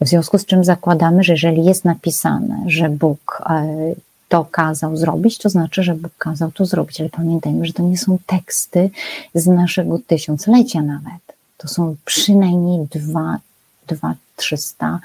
W 0.00 0.08
związku 0.08 0.38
z 0.38 0.46
czym 0.46 0.64
zakładamy, 0.64 1.22
że 1.22 1.32
jeżeli 1.32 1.64
jest 1.64 1.84
napisane, 1.84 2.62
że 2.66 2.88
Bóg 2.88 3.42
e, 3.50 3.94
to 4.28 4.44
kazał 4.44 4.96
zrobić, 4.96 5.38
to 5.38 5.48
znaczy, 5.48 5.82
że 5.82 5.94
Bóg 5.94 6.12
kazał 6.18 6.52
to 6.52 6.64
zrobić. 6.64 7.00
Ale 7.00 7.10
pamiętajmy, 7.10 7.66
że 7.66 7.72
to 7.72 7.82
nie 7.82 7.98
są 7.98 8.18
teksty 8.26 8.90
z 9.34 9.46
naszego 9.46 9.98
tysiąclecia 10.06 10.82
nawet. 10.82 11.36
To 11.56 11.68
są 11.68 11.96
przynajmniej 12.04 12.86
dwa, 12.90 13.38
dwa 13.86 14.14
trzysta, 14.36 15.00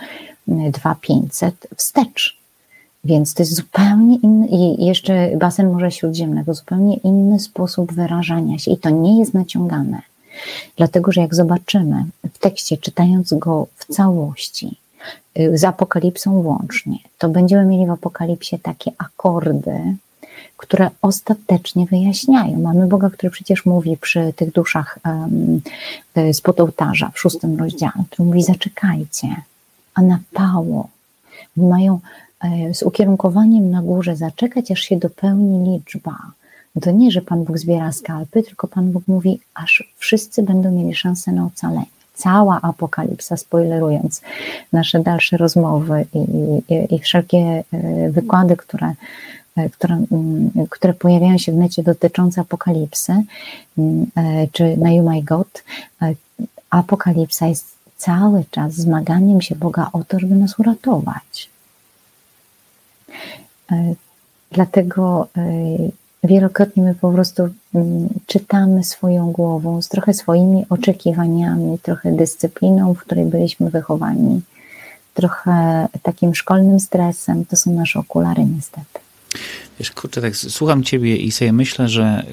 dwa 0.47 0.95
pięćset 1.01 1.67
wstecz. 1.77 2.41
Więc 3.03 3.33
to 3.33 3.41
jest 3.43 3.55
zupełnie 3.55 4.15
inny, 4.17 4.47
i 4.47 4.85
jeszcze 4.85 5.31
basen 5.37 5.71
Morza 5.71 5.91
Śródziemnego, 5.91 6.53
zupełnie 6.53 6.97
inny 6.97 7.39
sposób 7.39 7.93
wyrażania 7.93 8.59
się 8.59 8.71
i 8.71 8.77
to 8.77 8.89
nie 8.89 9.19
jest 9.19 9.33
naciągane. 9.33 10.01
Dlatego, 10.77 11.11
że 11.11 11.21
jak 11.21 11.35
zobaczymy 11.35 12.05
w 12.33 12.37
tekście, 12.37 12.77
czytając 12.77 13.33
go 13.33 13.67
w 13.75 13.93
całości, 13.93 14.77
z 15.53 15.63
apokalipsą 15.63 16.41
włącznie, 16.41 16.97
to 17.17 17.29
będziemy 17.29 17.65
mieli 17.65 17.85
w 17.85 17.91
apokalipsie 17.91 18.59
takie 18.59 18.91
akordy, 18.97 19.95
które 20.57 20.89
ostatecznie 21.01 21.85
wyjaśniają. 21.85 22.59
Mamy 22.59 22.87
Boga, 22.87 23.09
który 23.09 23.31
przecież 23.31 23.65
mówi 23.65 23.97
przy 23.97 24.33
tych 24.35 24.51
duszach 24.51 24.99
um, 25.05 25.61
spod 26.33 26.59
ołtarza 26.59 27.11
w 27.13 27.19
szóstym 27.19 27.59
rozdziale, 27.59 28.03
który 28.09 28.27
mówi: 28.27 28.43
Zaczekajcie, 28.43 29.27
a 29.93 30.01
na 30.01 30.19
pało 30.33 30.89
mają 31.57 31.99
e, 32.43 32.73
z 32.73 32.83
ukierunkowaniem 32.83 33.71
na 33.71 33.81
górze 33.81 34.15
zaczekać, 34.15 34.71
aż 34.71 34.79
się 34.79 34.97
dopełni 34.97 35.71
liczba. 35.71 36.17
To 36.81 36.91
nie, 36.91 37.11
że 37.11 37.21
Pan 37.21 37.43
Bóg 37.43 37.57
zbiera 37.57 37.91
skalpy, 37.91 38.43
tylko 38.43 38.67
Pan 38.67 38.91
Bóg 38.91 39.03
mówi, 39.07 39.39
aż 39.53 39.83
wszyscy 39.97 40.43
będą 40.43 40.71
mieli 40.71 40.95
szansę 40.95 41.31
na 41.31 41.45
ocalenie. 41.45 42.00
Cała 42.13 42.61
apokalipsa, 42.61 43.37
spoilerując 43.37 44.21
nasze 44.73 44.99
dalsze 44.99 45.37
rozmowy 45.37 46.05
i, 46.13 46.19
i, 46.73 46.95
i 46.95 46.99
wszelkie 46.99 47.37
e, 47.73 48.09
wykłady, 48.09 48.57
które 48.57 48.93
E, 49.57 49.69
które, 49.69 50.03
mm, 50.11 50.51
które 50.69 50.93
pojawiają 50.93 51.37
się 51.37 51.51
w 51.51 51.55
necie 51.55 51.83
dotyczące 51.83 52.41
apokalipsy, 52.41 53.23
mm, 53.77 54.05
e, 54.17 54.47
czy 54.51 54.77
na 54.77 54.91
You 54.91 55.09
My 55.09 55.23
God, 55.23 55.63
apokalipsa 56.69 57.47
jest 57.47 57.75
cały 57.97 58.45
czas 58.51 58.73
zmaganiem 58.73 59.41
się 59.41 59.55
Boga 59.55 59.89
o 59.93 60.03
to, 60.03 60.19
żeby 60.19 60.35
nas 60.35 60.59
uratować. 60.59 61.49
Dlatego 64.51 65.27
wielokrotnie 66.23 66.83
my 66.83 66.95
po 66.95 67.11
prostu 67.11 67.49
mm, 67.75 68.09
czytamy 68.25 68.83
swoją 68.83 69.31
głową, 69.31 69.81
z 69.81 69.89
trochę 69.89 70.13
swoimi 70.13 70.65
oczekiwaniami, 70.69 71.79
trochę 71.79 72.11
dyscypliną, 72.11 72.93
w 72.93 72.99
której 72.99 73.25
byliśmy 73.25 73.69
wychowani, 73.69 74.41
trochę 75.13 75.87
takim 76.03 76.35
szkolnym 76.35 76.79
stresem. 76.79 77.45
To 77.45 77.55
są 77.55 77.73
nasze 77.73 77.99
okulary, 77.99 78.45
niestety. 78.45 78.99
Wiesz, 79.79 79.91
kurczę, 79.91 80.21
tak 80.21 80.35
słucham 80.35 80.83
ciebie 80.83 81.15
i 81.17 81.31
sobie 81.31 81.53
myślę, 81.53 81.89
że 81.89 82.25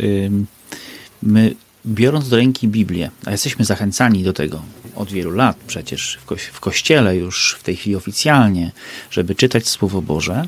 my 1.23 1.55
biorąc 1.87 2.29
do 2.29 2.37
ręki 2.37 2.69
Biblię, 2.69 3.11
a 3.27 3.31
jesteśmy 3.31 3.65
zachęcani 3.65 4.25
do 4.25 4.33
tego 4.33 4.63
od 4.97 5.13
wielu 5.13 5.31
lat 5.31 5.57
przecież 5.67 6.19
w, 6.23 6.25
ko 6.25 6.37
w 6.53 6.61
kościele 6.61 7.17
już 7.17 7.57
w 7.61 7.63
tej 7.63 7.77
chwili 7.77 7.97
oficjalnie, 7.97 8.73
żeby 9.11 9.35
czytać 9.35 9.69
Słowo 9.69 10.03
Boże, 10.03 10.45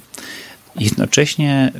jednocześnie 0.76 1.72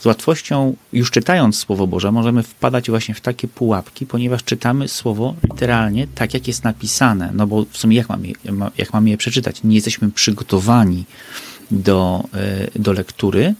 z 0.00 0.06
łatwością, 0.06 0.76
już 0.92 1.10
czytając 1.10 1.58
Słowo 1.58 1.86
Boże, 1.86 2.12
możemy 2.12 2.42
wpadać 2.42 2.90
właśnie 2.90 3.14
w 3.14 3.20
takie 3.20 3.48
pułapki, 3.48 4.06
ponieważ 4.06 4.44
czytamy 4.44 4.88
Słowo 4.88 5.34
literalnie 5.42 6.06
tak, 6.14 6.34
jak 6.34 6.48
jest 6.48 6.64
napisane. 6.64 7.30
No 7.34 7.46
bo 7.46 7.64
w 7.70 7.78
sumie 7.78 7.96
jak 7.96 8.08
mamy, 8.08 8.28
jak 8.78 8.92
mamy 8.92 9.10
je 9.10 9.16
przeczytać? 9.16 9.62
Nie 9.64 9.74
jesteśmy 9.74 10.10
przygotowani 10.10 11.04
do, 11.70 12.24
e, 12.34 12.78
do 12.78 12.92
lektury, 12.92 13.54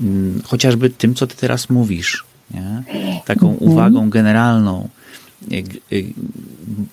mm, 0.00 0.42
chociażby 0.44 0.90
tym, 0.90 1.14
co 1.14 1.26
ty 1.26 1.36
teraz 1.36 1.70
mówisz. 1.70 2.24
Nie? 2.50 2.82
Taką 3.24 3.50
mhm. 3.50 3.70
uwagą 3.70 4.10
generalną. 4.10 4.88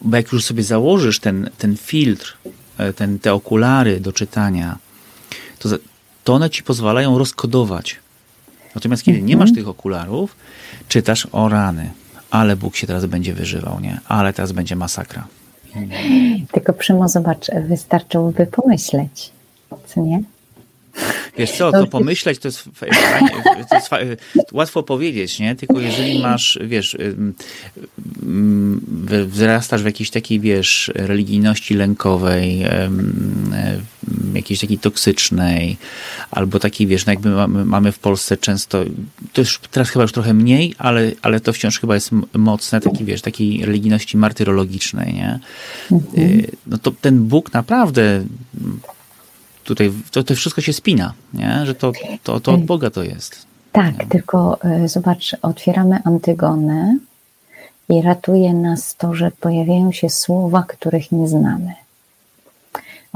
Bo 0.02 0.18
jak 0.18 0.32
już 0.32 0.44
sobie 0.44 0.63
założysz 0.63 1.20
ten, 1.20 1.50
ten 1.58 1.78
filtr, 1.78 2.38
e, 2.78 2.94
ten, 2.94 3.20
te 3.20 3.34
okulary 3.34 4.00
do 4.00 4.13
czytania, 4.13 4.78
to, 5.60 5.70
to 6.24 6.34
one 6.34 6.50
ci 6.50 6.63
pozwalają 6.63 7.18
rozkodować. 7.18 8.05
Natomiast 8.76 9.04
kiedy 9.04 9.22
nie 9.22 9.38
masz 9.38 9.50
mhm. 9.50 9.56
tych 9.56 9.68
okularów, 9.68 10.36
czytasz 10.88 11.28
o 11.32 11.50
rany, 11.50 11.92
ale 12.30 12.56
Bóg 12.56 12.76
się 12.76 12.88
teraz 12.88 13.06
będzie 13.06 13.34
wyżywał, 13.34 13.80
nie? 13.80 14.00
Ale 14.08 14.34
teraz 14.34 14.52
będzie 14.52 14.76
masakra. 14.76 15.28
Tylko 16.52 16.74
Przymo, 16.74 17.10
zobacz, 17.10 17.48
wystarczyłoby 17.68 18.46
pomyśleć 18.46 19.32
co 19.88 20.02
nie? 20.02 20.24
Wiesz 21.38 21.52
co, 21.52 21.72
to 21.72 21.88
pomyśleć 21.88 22.40
to 22.40 22.48
jest, 22.48 22.70
fajnie, 22.74 22.96
to 23.70 23.76
jest 23.76 23.88
fajnie, 23.88 24.18
łatwo 24.52 24.84
powiedzieć, 24.84 25.40
nie? 25.40 25.56
Tylko 25.56 25.80
jeżeli 25.80 26.22
masz, 26.22 26.60
wiesz, 26.66 26.98
wzrastasz 29.26 29.84
w 29.84 29.86
jakiejś 29.86 30.10
takiej, 30.10 30.40
wiesz, 30.40 30.92
religijności 30.96 31.74
lękowej, 31.74 32.66
jakiejś 34.36 34.60
takiej 34.60 34.78
toksycznej, 34.78 35.78
albo 36.32 36.60
takiej, 36.60 36.88
wiesz, 36.88 37.06
no 37.06 37.12
jakby 37.12 37.30
mamy, 37.30 37.65
mamy 37.65 37.91
w 37.91 38.00
Polsce 38.00 38.38
często, 38.38 38.84
to 39.34 39.41
już 39.41 39.60
teraz 39.71 39.89
chyba 39.89 40.04
już 40.04 40.12
trochę 40.12 40.34
mniej, 40.34 40.76
ale, 40.78 41.12
ale 41.21 41.39
to 41.39 41.54
wciąż 41.54 41.80
chyba 41.80 41.95
jest 41.95 42.12
mocne, 42.34 42.82
taki, 42.82 43.06
wiesz, 43.06 43.21
takiej 43.21 43.65
religijności 43.65 44.17
martyrologicznej, 44.17 45.13
nie? 45.13 45.39
Mhm. 45.91 46.30
Y, 46.30 46.52
no 46.67 46.78
to 46.78 46.91
ten 46.91 47.24
Bóg 47.24 47.54
naprawdę 47.54 48.26
tutaj 49.65 49.91
to, 50.12 50.24
to 50.24 50.36
wszystko 50.36 50.62
się 50.62 50.74
spina, 50.74 51.13
nie? 51.34 51.65
że 51.65 51.76
to, 51.76 51.91
to, 52.24 52.39
to 52.39 52.54
od 52.54 52.63
Boga 52.63 52.89
to 52.89 53.04
jest. 53.04 53.45
Tak, 53.71 54.00
nie? 54.00 54.06
tylko 54.06 54.60
y, 54.84 54.88
zobacz, 54.88 55.36
otwieramy 55.41 56.00
Antygonę 56.04 56.98
i 57.89 58.02
ratuje 58.02 58.54
nas 58.54 58.95
to, 58.95 59.13
że 59.13 59.32
pojawiają 59.32 59.91
się 59.91 60.10
słowa, 60.10 60.63
których 60.63 61.12
nie 61.12 61.28
znamy. 61.28 61.74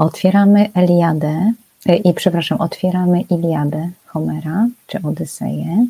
Otwieramy 0.00 0.70
Eliadę, 0.74 1.52
y, 1.90 1.96
i 1.96 2.14
przepraszam, 2.14 2.60
otwieramy 2.60 3.20
Iliadę 3.20 3.90
Homera, 4.06 4.68
czy 4.86 5.02
Odyseję 5.02 5.86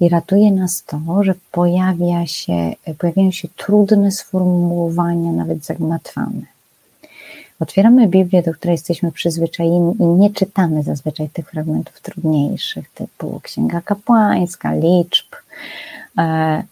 i 0.00 0.08
ratuje 0.08 0.52
nas 0.52 0.84
to, 0.84 1.00
że 1.20 1.34
pojawia 1.52 2.26
się, 2.26 2.72
pojawiają 2.98 3.30
się 3.30 3.48
trudne 3.56 4.10
sformułowania, 4.10 5.32
nawet 5.32 5.64
zagmatwane. 5.64 6.42
Otwieramy 7.60 8.08
Biblię, 8.08 8.42
do 8.42 8.54
której 8.54 8.74
jesteśmy 8.74 9.12
przyzwyczajeni 9.12 9.94
i 10.00 10.04
nie 10.04 10.30
czytamy 10.30 10.82
zazwyczaj 10.82 11.28
tych 11.28 11.50
fragmentów 11.50 12.00
trudniejszych, 12.00 12.90
typu 12.90 13.40
Księga 13.42 13.80
Kapłańska, 13.80 14.74
liczb, 14.74 15.26
e, 16.18 16.62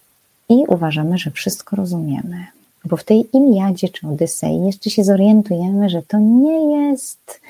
i 0.48 0.64
uważamy, 0.68 1.18
że 1.18 1.30
wszystko 1.30 1.76
rozumiemy. 1.76 2.46
Bo 2.85 2.97
w 2.97 3.05
tej 3.05 3.25
Iliadzie 3.33 3.88
czy 3.88 4.07
Odysei 4.07 4.66
jeszcze 4.66 4.90
się 4.90 5.05
zorientujemy, 5.05 5.88
że 5.88 6.03
to 6.03 6.19
nie 6.19 6.88
jest 6.88 7.40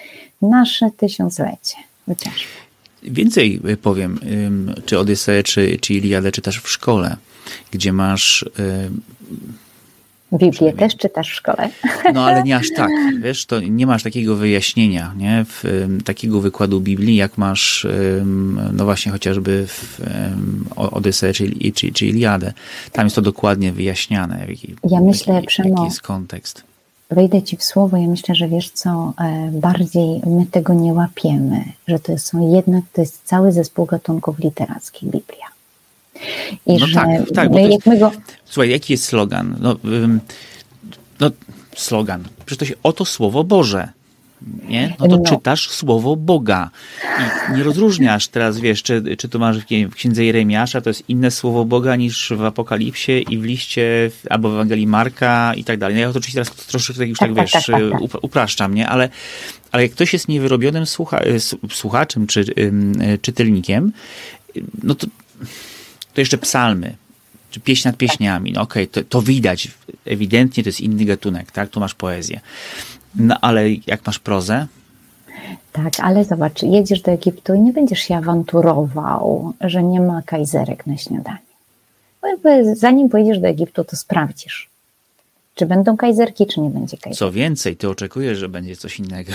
nasze 0.43 0.91
tysiąclecie. 0.97 1.77
Chociaż. 2.07 2.47
Więcej 3.03 3.61
powiem, 3.83 4.21
czy 4.85 4.99
Odyseję, 4.99 5.43
czy, 5.43 5.79
czy 5.81 5.95
Iliadę 5.95 6.33
w 6.61 6.71
szkole, 6.71 7.17
gdzie 7.71 7.93
masz 7.93 8.45
Biblię 10.33 10.73
też 10.73 10.97
czytasz 10.97 11.31
w 11.31 11.35
szkole. 11.35 11.69
No 12.15 12.25
ale 12.25 12.43
nie 12.43 12.57
aż 12.57 12.67
tak, 12.77 12.91
wiesz, 13.23 13.47
to 13.47 13.61
nie 13.61 13.87
masz 13.87 14.03
takiego 14.03 14.37
wyjaśnienia, 14.37 15.15
nie? 15.17 15.45
W, 15.49 15.89
takiego 16.05 16.41
wykładu 16.41 16.81
Biblii, 16.81 17.17
jak 17.17 17.39
masz, 17.39 17.87
no 18.73 18.85
właśnie 18.85 19.13
chociażby 19.13 19.67
w 19.67 20.01
Odyseję 20.77 21.33
czy, 21.33 21.73
czy, 21.75 21.93
czy 21.93 22.07
Iliadę. 22.07 22.53
Tam 22.93 23.07
jest 23.07 23.17
to 23.17 23.23
dokładnie 23.23 23.73
wyjaśniane. 23.73 24.47
Jaki, 24.49 24.75
ja 24.85 25.01
myślę, 25.01 25.35
jaki, 25.35 25.47
Przemo, 25.47 25.69
jaki 25.69 25.85
jest 25.85 26.03
kontekst. 26.03 26.71
Wejdę 27.11 27.43
ci 27.43 27.57
w 27.57 27.65
słowo, 27.65 27.97
ja 27.97 28.09
myślę, 28.09 28.35
że 28.35 28.49
wiesz 28.49 28.71
co, 28.71 29.13
e, 29.21 29.51
bardziej 29.53 30.21
my 30.27 30.47
tego 30.47 30.75
nie 30.75 30.93
łapiemy, 30.93 31.65
że 31.89 31.99
to 31.99 32.19
są 32.19 32.55
jednak, 32.55 32.85
to 32.93 33.01
jest 33.01 33.21
cały 33.25 33.53
zespół 33.53 33.87
gatunków 33.87 34.39
literackich 34.39 35.11
Biblia. 35.11 35.47
I 36.67 36.73
no 36.79 36.87
że 36.87 36.95
tak, 36.95 37.09
tak. 37.35 37.51
My, 37.51 37.69
jest, 37.69 37.99
go... 37.99 38.13
Słuchaj, 38.45 38.71
jaki 38.71 38.93
jest 38.93 39.05
slogan? 39.05 39.57
No, 39.61 39.77
no, 41.21 41.31
slogan. 41.77 42.25
Przecież 42.47 42.59
to 42.59 42.65
się 42.65 42.75
oto 42.83 43.05
słowo 43.05 43.45
Boże. 43.45 43.89
Nie? 44.69 44.97
No 45.01 45.09
to 45.09 45.17
no. 45.17 45.23
czytasz 45.25 45.71
słowo 45.71 46.17
Boga. 46.17 46.71
I 47.51 47.57
nie 47.57 47.63
rozróżniasz 47.63 48.29
teraz, 48.29 48.61
wiesz, 48.61 48.83
czy, 48.83 49.17
czy 49.19 49.29
to 49.29 49.39
masz 49.39 49.59
w 49.91 49.95
księdze 49.95 50.25
Jeremiasza, 50.25 50.81
to 50.81 50.91
jest 50.91 51.09
inne 51.09 51.31
słowo 51.31 51.65
Boga 51.65 51.97
niż 51.97 52.33
w 52.37 52.45
Apokalipsie 52.45 53.13
i 53.31 53.39
w 53.39 53.45
liście, 53.45 54.11
albo 54.31 54.51
w 54.51 54.55
Ewangelii 54.55 54.87
Marka 54.87 55.55
i 55.55 55.65
tak 55.65 55.79
dalej. 55.79 55.95
No 55.95 56.01
ja 56.01 56.13
to 56.13 56.19
oczywiście 56.19 56.45
teraz 56.45 56.67
troszeczkę 56.67 57.07
już 57.07 57.19
tak, 57.19 57.35
wiesz, 57.35 57.53
tak, 57.53 57.65
tak, 57.65 57.83
tak. 58.13 58.25
upraszczam, 58.25 58.75
nie? 58.75 58.89
Ale, 58.89 59.09
ale 59.73 59.83
jak 59.83 59.93
ktoś 59.93 60.13
jest 60.13 60.29
niewyrobionym 60.29 60.87
słucha, 60.87 61.21
słuchaczem 61.71 62.27
czy 62.27 62.45
czytelnikiem, 63.23 63.93
no 64.83 64.95
to 64.95 65.07
to 66.15 66.21
jeszcze 66.21 66.39
psalmy, 66.39 66.97
czy 67.51 67.61
pieśń 67.61 67.89
nad 67.89 67.97
pieśniami. 67.97 68.53
No 68.53 68.61
okej, 68.61 68.85
okay, 68.85 69.05
to, 69.05 69.09
to 69.09 69.23
widać, 69.23 69.69
ewidentnie 70.07 70.63
to 70.63 70.69
jest 70.69 70.81
inny 70.81 71.05
gatunek, 71.05 71.51
tak? 71.51 71.69
Tu 71.69 71.81
masz 71.81 71.95
poezję. 71.95 72.41
No 73.15 73.37
ale 73.41 73.73
jak 73.87 74.07
masz 74.07 74.19
prozę, 74.19 74.67
tak, 75.73 76.01
ale 76.01 76.25
zobacz, 76.25 76.63
jedziesz 76.63 77.03
do 77.03 77.13
Egiptu 77.13 77.55
i 77.55 77.61
nie 77.61 77.73
będziesz 77.73 77.99
się 77.99 78.17
awanturował, 78.17 79.53
że 79.61 79.83
nie 79.83 80.01
ma 80.01 80.23
kajzerek 80.23 80.87
na 80.87 80.97
śniadanie. 80.97 81.39
Bo 82.23 82.29
jakby 82.29 82.77
zanim 82.77 83.09
pojedziesz 83.09 83.39
do 83.39 83.49
Egiptu, 83.49 83.85
to 83.85 83.97
sprawdzisz, 83.97 84.69
czy 85.55 85.67
będą 85.67 85.97
kajzerki, 85.97 86.47
czy 86.47 86.61
nie 86.61 86.71
będzie 86.71 86.97
kajzerki. 86.97 87.19
Co 87.19 87.33
więcej, 87.33 87.77
ty 87.77 87.89
oczekujesz, 87.89 88.39
że 88.39 88.49
będzie 88.49 88.77
coś 88.77 88.99
innego. 88.99 89.33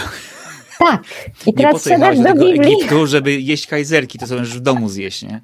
Tak. 0.79 1.03
I 1.45 1.53
teraz 1.53 1.73
nie 1.73 1.79
po 1.79 1.89
siadasz 1.89 2.17
do, 2.17 2.23
do 2.23 2.33
Biblii. 2.33 2.73
Egiptu, 2.73 3.07
żeby 3.07 3.41
jeść 3.41 3.67
kajzerki, 3.67 4.19
to 4.19 4.27
sobie 4.27 4.39
już 4.39 4.57
w 4.57 4.59
domu 4.59 4.89
zjeść, 4.89 5.23
nie? 5.23 5.41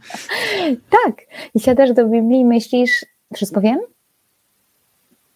Tak. 0.89 1.21
I 1.55 1.59
siadasz 1.59 1.93
do 1.93 2.05
Biblii 2.05 2.39
i 2.39 2.45
myślisz, 2.45 3.05
wszystko 3.35 3.61
wiem? 3.61 3.79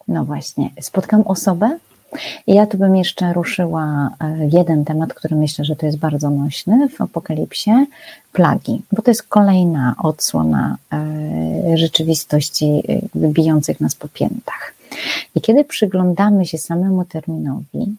No 0.08 0.24
właśnie. 0.24 0.70
Spotkam 0.80 1.22
osobę, 1.22 1.78
Ja 2.46 2.66
tu 2.66 2.78
bym 2.78 2.96
jeszcze 2.96 3.32
ruszyła 3.32 4.10
e, 4.20 4.48
jeden 4.52 4.84
temat, 4.84 5.14
który 5.14 5.36
myślę, 5.36 5.64
że 5.64 5.76
to 5.76 5.86
jest 5.86 5.98
bardzo 5.98 6.30
nośny 6.30 6.88
w 6.88 7.00
Apokalipsie, 7.00 7.70
plagi, 8.32 8.82
bo 8.92 9.02
to 9.02 9.10
jest 9.10 9.22
kolejna 9.22 9.94
odsłona 10.02 10.76
e, 10.92 11.78
rzeczywistości 11.78 12.82
bijących 13.16 13.80
nas 13.80 13.94
po 13.94 14.08
piętach. 14.08 14.74
I 15.34 15.40
kiedy 15.40 15.64
przyglądamy 15.64 16.46
się 16.46 16.58
samemu 16.58 17.04
terminowi, 17.04 17.96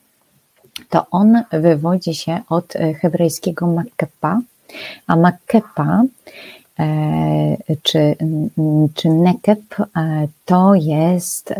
to 0.89 1.05
on 1.11 1.43
wywodzi 1.51 2.15
się 2.15 2.41
od 2.49 2.73
hebrajskiego 3.01 3.67
makkepa, 3.67 4.41
a 5.07 5.15
makkepa 5.15 6.03
czy, 7.83 8.15
czy 8.93 9.09
nekep 9.09 9.75
to 10.45 10.75
jest 10.75 11.53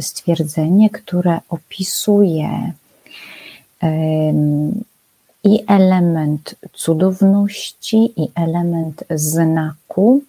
stwierdzenie, 0.00 0.90
które 0.90 1.38
opisuje 1.48 2.72
i 5.44 5.64
element 5.66 6.54
cudowności, 6.72 8.12
i 8.16 8.28
element 8.34 9.04
znaku, 9.10 10.22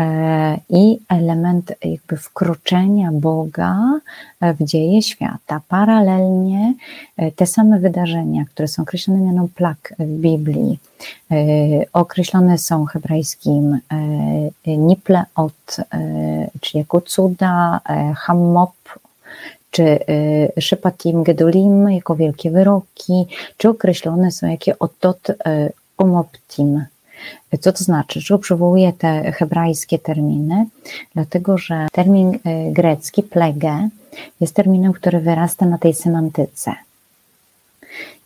e, 0.00 0.58
i 0.70 0.98
element 1.08 1.72
jakby 1.84 2.16
wkroczenia 2.16 3.10
Boga 3.12 4.00
w 4.40 4.64
dzieje 4.64 5.02
świata. 5.02 5.60
Paralelnie 5.68 6.74
e, 7.16 7.32
te 7.32 7.46
same 7.46 7.80
wydarzenia, 7.80 8.44
które 8.44 8.68
są 8.68 8.82
określone 8.82 9.20
mianą 9.20 9.48
plag 9.54 9.94
w 9.98 10.20
Biblii, 10.20 10.78
e, 11.30 11.36
określone 11.92 12.58
są 12.58 12.84
hebrajskim 12.84 13.78
nipleot, 14.66 15.76
czyli 16.60 16.78
jako 16.78 17.00
cuda, 17.00 17.80
hammop, 18.16 18.72
czy 19.70 19.82
y, 19.82 20.60
Szypatim 20.60 21.22
Gedulim 21.22 21.90
jako 21.90 22.16
wielkie 22.16 22.50
wyroki, 22.50 23.26
czy 23.56 23.68
określone 23.68 24.32
są 24.32 24.46
jakie 24.46 24.78
otot 24.78 25.30
y, 25.30 25.34
omoptim. 25.96 26.84
Co 27.60 27.72
to 27.72 27.84
znaczy? 27.84 28.22
Czego 28.22 28.38
przywołuję 28.38 28.92
te 28.92 29.32
hebrajskie 29.32 29.98
terminy? 29.98 30.66
Dlatego, 31.14 31.58
że 31.58 31.88
termin 31.92 32.34
y, 32.34 32.38
grecki 32.72 33.22
plege 33.22 33.88
jest 34.40 34.54
terminem, 34.54 34.92
który 34.92 35.20
wyrasta 35.20 35.66
na 35.66 35.78
tej 35.78 35.94
semantyce. 35.94 36.74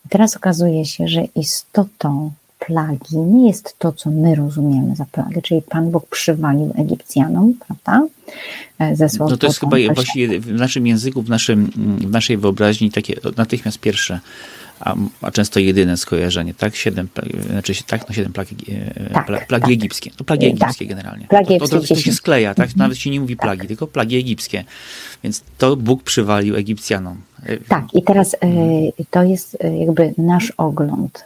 I 0.06 0.08
teraz 0.08 0.36
okazuje 0.36 0.84
się, 0.84 1.08
że 1.08 1.24
istotą 1.24 2.30
plagi 2.66 3.16
nie 3.16 3.46
jest 3.46 3.78
to, 3.78 3.92
co 3.92 4.10
my 4.10 4.34
rozumiemy 4.34 4.96
za 4.96 5.04
plagę, 5.04 5.42
czyli 5.42 5.62
Pan 5.62 5.90
Bóg 5.90 6.06
przywalił 6.06 6.72
Egipcjanom, 6.76 7.54
prawda? 7.66 8.06
E, 8.78 8.96
Zesłał 8.96 9.30
no 9.30 9.36
to 9.36 9.46
jest 9.46 9.60
chyba 9.60 9.76
właściwie 9.94 10.40
w 10.40 10.52
naszym 10.52 10.86
języku, 10.86 11.22
w, 11.22 11.28
naszym, 11.28 11.70
w 12.00 12.10
naszej 12.10 12.36
wyobraźni 12.36 12.90
takie 12.90 13.14
natychmiast 13.36 13.78
pierwsze 13.78 14.20
a, 14.80 14.94
a, 15.22 15.30
często 15.30 15.60
jedyne 15.60 15.96
skojarzenie, 15.96 16.54
tak? 16.54 16.76
Siedem, 16.76 17.08
znaczy 17.50 17.74
tak, 17.86 18.08
no 18.08 18.14
siedem 18.14 18.32
plagi, 18.32 18.56
e, 18.96 19.10
tak, 19.10 19.26
plagi 19.46 19.64
tak. 19.64 19.70
egipskie. 19.70 20.10
To 20.10 20.24
plagi 20.24 20.46
tak. 20.46 20.62
egipskie 20.62 20.86
generalnie. 20.86 21.26
Plagi 21.26 21.58
to, 21.58 21.68
to, 21.68 21.80
to, 21.80 21.86
to 21.86 21.94
się 21.94 22.12
skleja, 22.12 22.54
tak? 22.54 22.66
Mhm. 22.66 22.78
Nawet 22.78 22.98
się 22.98 23.10
nie 23.10 23.20
mówi 23.20 23.36
plagi, 23.36 23.58
tak. 23.58 23.68
tylko 23.68 23.86
plagi 23.86 24.16
egipskie. 24.16 24.64
Więc 25.24 25.42
to 25.58 25.76
Bóg 25.76 26.02
przywalił 26.02 26.56
Egipcjanom. 26.56 27.16
E, 27.42 27.56
tak, 27.56 27.84
i 27.94 28.02
teraz 28.02 28.36
to 29.10 29.22
jest 29.22 29.58
jakby 29.80 30.14
nasz 30.18 30.52
ogląd 30.56 31.24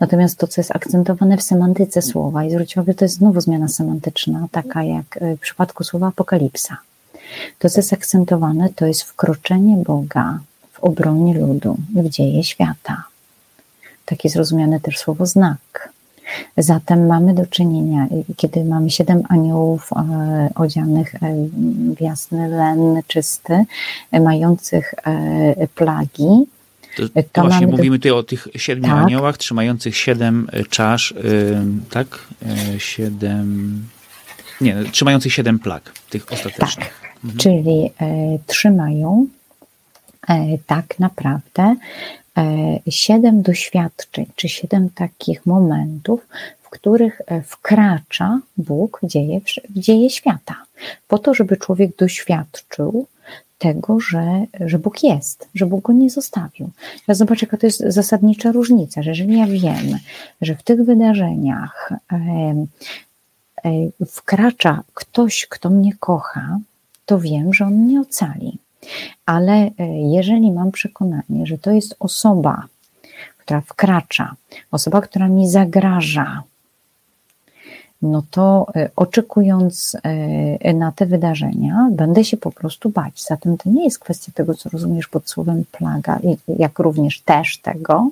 Natomiast 0.00 0.38
to, 0.38 0.46
co 0.46 0.60
jest 0.60 0.76
akcentowane 0.76 1.36
w 1.36 1.42
semantyce 1.42 2.02
słowa, 2.02 2.44
i 2.44 2.50
zwróćcie 2.50 2.80
uwagę, 2.80 2.94
to 2.94 3.04
jest 3.04 3.14
znowu 3.14 3.40
zmiana 3.40 3.68
semantyczna, 3.68 4.46
taka 4.50 4.82
jak 4.82 5.18
e, 5.20 5.36
w 5.36 5.40
przypadku 5.40 5.84
słowa 5.84 6.06
apokalipsa. 6.06 6.76
To, 7.58 7.70
co 7.70 7.78
jest 7.78 7.92
akcentowane, 7.92 8.68
to 8.68 8.86
jest 8.86 9.02
wkroczenie 9.02 9.76
Boga 9.76 10.38
w 10.72 10.80
obronie 10.80 11.38
ludu, 11.38 11.76
w 11.94 12.08
dzieje 12.08 12.44
świata. 12.44 13.04
Takie 14.04 14.28
zrozumiane 14.28 14.80
też 14.80 14.98
słowo 14.98 15.26
znak. 15.26 15.92
Zatem 16.56 17.06
mamy 17.06 17.34
do 17.34 17.46
czynienia, 17.46 18.06
kiedy 18.36 18.64
mamy 18.64 18.90
siedem 18.90 19.22
aniołów 19.28 19.90
e, 19.92 20.50
odzianych 20.54 21.14
w 21.96 22.00
jasny 22.00 22.48
len 22.48 23.02
czysty, 23.06 23.64
mających 24.12 24.94
plagi, 25.74 26.46
to, 26.96 27.08
to, 27.08 27.22
to 27.32 27.42
właśnie 27.42 27.66
mówimy 27.66 27.98
tutaj 27.98 28.12
o 28.12 28.22
tych 28.22 28.48
siedmiu 28.56 28.88
tak. 28.88 29.04
aniołach 29.04 29.36
trzymających 29.36 29.96
siedem 29.96 30.48
e, 30.52 30.64
czasz, 30.64 31.14
yy, 31.24 31.56
tak? 31.90 32.26
Yy, 32.72 32.80
siedem. 32.80 33.84
Nie, 34.60 34.76
trzymających 34.92 35.32
siedem 35.32 35.58
plag, 35.58 35.92
tych 36.10 36.32
ostatecznych. 36.32 37.00
Tak. 37.00 37.24
Mhm. 37.24 37.38
Czyli 37.38 37.90
trzymają 38.46 39.26
tak 40.66 40.98
naprawdę 40.98 41.76
siedem 42.88 43.42
doświadczeń, 43.42 44.26
czy 44.36 44.48
siedem 44.48 44.90
takich 44.90 45.46
momentów, 45.46 46.26
w 46.62 46.70
których 46.70 47.22
wkracza 47.44 48.40
Bóg 48.56 49.00
w 49.02 49.06
dzieje, 49.06 49.40
w 49.40 49.78
dzieje 49.78 50.10
świata. 50.10 50.56
Po 51.08 51.18
to, 51.18 51.34
żeby 51.34 51.56
człowiek 51.56 51.96
doświadczył 51.96 53.06
tego, 53.58 54.00
że, 54.00 54.44
że 54.60 54.78
Bóg 54.78 55.02
jest, 55.02 55.48
że 55.54 55.66
Bóg 55.66 55.84
go 55.84 55.92
nie 55.92 56.10
zostawił. 56.10 56.70
Ja 57.08 57.14
zobaczę, 57.14 57.46
jaka 57.46 57.56
to 57.56 57.66
jest 57.66 57.84
zasadnicza 57.86 58.52
różnica, 58.52 59.02
że 59.02 59.10
jeżeli 59.10 59.38
ja 59.38 59.46
wiem, 59.46 59.98
że 60.40 60.56
w 60.56 60.62
tych 60.62 60.84
wydarzeniach 60.84 61.92
e, 62.12 62.66
wkracza 64.06 64.82
ktoś, 64.94 65.46
kto 65.46 65.70
mnie 65.70 65.92
kocha, 66.00 66.58
to 67.06 67.18
wiem, 67.20 67.54
że 67.54 67.64
on 67.64 67.74
mnie 67.74 68.00
ocali. 68.00 68.58
Ale 69.26 69.52
e, 69.52 69.70
jeżeli 70.12 70.52
mam 70.52 70.72
przekonanie, 70.72 71.46
że 71.46 71.58
to 71.58 71.70
jest 71.70 71.96
osoba, 71.98 72.64
która 73.38 73.60
wkracza, 73.60 74.34
osoba, 74.70 75.00
która 75.00 75.28
mi 75.28 75.50
zagraża, 75.50 76.42
no 78.02 78.22
to 78.30 78.66
e, 78.76 78.90
oczekując 78.96 79.96
e, 80.02 80.74
na 80.74 80.92
te 80.92 81.06
wydarzenia, 81.06 81.88
będę 81.92 82.24
się 82.24 82.36
po 82.36 82.50
prostu 82.50 82.90
bać. 82.90 83.24
Zatem 83.24 83.56
to 83.56 83.70
nie 83.70 83.84
jest 83.84 83.98
kwestia 83.98 84.32
tego, 84.34 84.54
co 84.54 84.70
rozumiesz 84.70 85.08
pod 85.08 85.30
słowem 85.30 85.64
plaga, 85.72 86.18
jak 86.48 86.78
również 86.78 87.20
też 87.20 87.58
tego, 87.58 88.10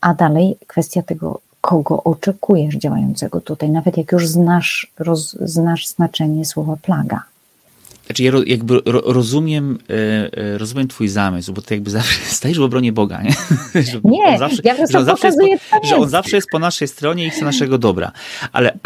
a 0.00 0.14
dalej 0.14 0.56
kwestia 0.66 1.02
tego, 1.02 1.40
kogo 1.60 2.02
oczekujesz 2.04 2.74
działającego 2.74 3.40
tutaj, 3.40 3.70
nawet 3.70 3.96
jak 3.96 4.12
już 4.12 4.28
znasz, 4.28 4.92
roz, 4.98 5.32
znasz 5.32 5.86
znaczenie 5.86 6.44
słowa 6.44 6.76
plaga. 6.82 7.22
Znaczy 8.12 8.22
ja 8.22 8.32
jakby 8.46 8.80
rozumiem, 8.84 9.78
e, 9.90 9.94
e, 10.38 10.58
rozumiem 10.58 10.88
twój 10.88 11.08
zamysł, 11.08 11.52
bo 11.52 11.62
ty 11.62 11.74
jakby 11.74 11.90
zawsze 11.90 12.20
stajesz 12.36 12.58
w 12.58 12.62
obronie 12.62 12.92
Boga, 12.92 13.22
nie? 13.22 13.32
Że 13.84 14.00
nie, 14.04 14.38
zawsze, 14.38 14.62
ja 14.64 14.86
że 14.86 14.98
on, 14.98 15.04
zawsze 15.04 15.26
jest 15.26 15.38
po, 15.70 15.86
że 15.86 15.96
on 15.96 16.08
zawsze 16.08 16.36
jest 16.36 16.48
po 16.50 16.58
naszej 16.58 16.88
stronie 16.88 17.26
i 17.26 17.30
chce 17.30 17.44
naszego 17.44 17.78
dobra. 17.78 18.12
Ale 18.52 18.78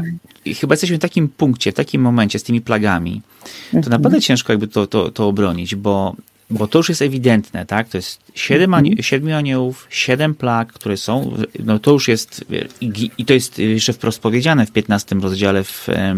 chyba 0.60 0.72
jesteśmy 0.72 0.96
w 0.96 1.00
takim 1.00 1.28
punkcie, 1.28 1.72
w 1.72 1.74
takim 1.74 2.02
momencie 2.02 2.38
z 2.38 2.42
tymi 2.42 2.60
plagami, 2.60 3.22
to 3.70 3.76
mhm. 3.76 3.90
naprawdę 3.90 4.20
ciężko 4.20 4.52
jakby 4.52 4.68
to, 4.68 4.86
to, 4.86 5.10
to 5.10 5.28
obronić, 5.28 5.74
bo 5.74 6.16
bo 6.50 6.66
to 6.66 6.78
już 6.78 6.88
jest 6.88 7.02
ewidentne, 7.02 7.66
tak? 7.66 7.88
To 7.88 7.98
jest 7.98 8.20
siedem 8.34 8.74
ani 8.74 9.02
siedmiu 9.02 9.36
aniołów, 9.36 9.86
siedem 9.90 10.34
plag, 10.34 10.72
które 10.72 10.96
są, 10.96 11.36
no 11.64 11.78
to 11.78 11.92
już 11.92 12.08
jest, 12.08 12.44
i, 12.80 13.10
i 13.18 13.24
to 13.24 13.34
jest 13.34 13.58
jeszcze 13.58 13.92
wprost 13.92 14.20
powiedziane 14.20 14.66
w 14.66 14.72
15 14.72 15.16
rozdziale 15.16 15.64
w, 15.64 15.88
e, 15.88 16.14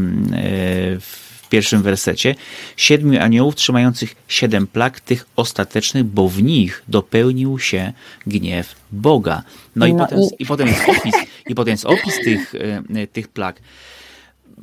w 1.01 1.28
w 1.49 1.51
pierwszym 1.51 1.83
wersecie, 1.83 2.35
siedmiu 2.77 3.21
aniołów 3.21 3.55
trzymających 3.55 4.17
siedem 4.29 4.67
plag, 4.67 5.01
tych 5.01 5.27
ostatecznych, 5.37 6.05
bo 6.05 6.29
w 6.29 6.43
nich 6.43 6.83
dopełnił 6.89 7.59
się 7.59 7.93
gniew 8.27 8.75
Boga. 8.93 9.43
No, 9.77 9.87
no 9.87 9.87
i, 9.87 9.95
potem, 9.99 10.19
i... 10.19 10.43
i 10.43 10.47
potem 10.47 10.69
jest 10.69 10.81
opis, 10.89 11.15
i 11.49 11.55
potem 11.55 11.73
jest 11.73 11.85
opis 11.85 12.15
tych, 12.25 12.55
e, 12.95 13.07
tych 13.07 13.29
plag. 13.29 13.61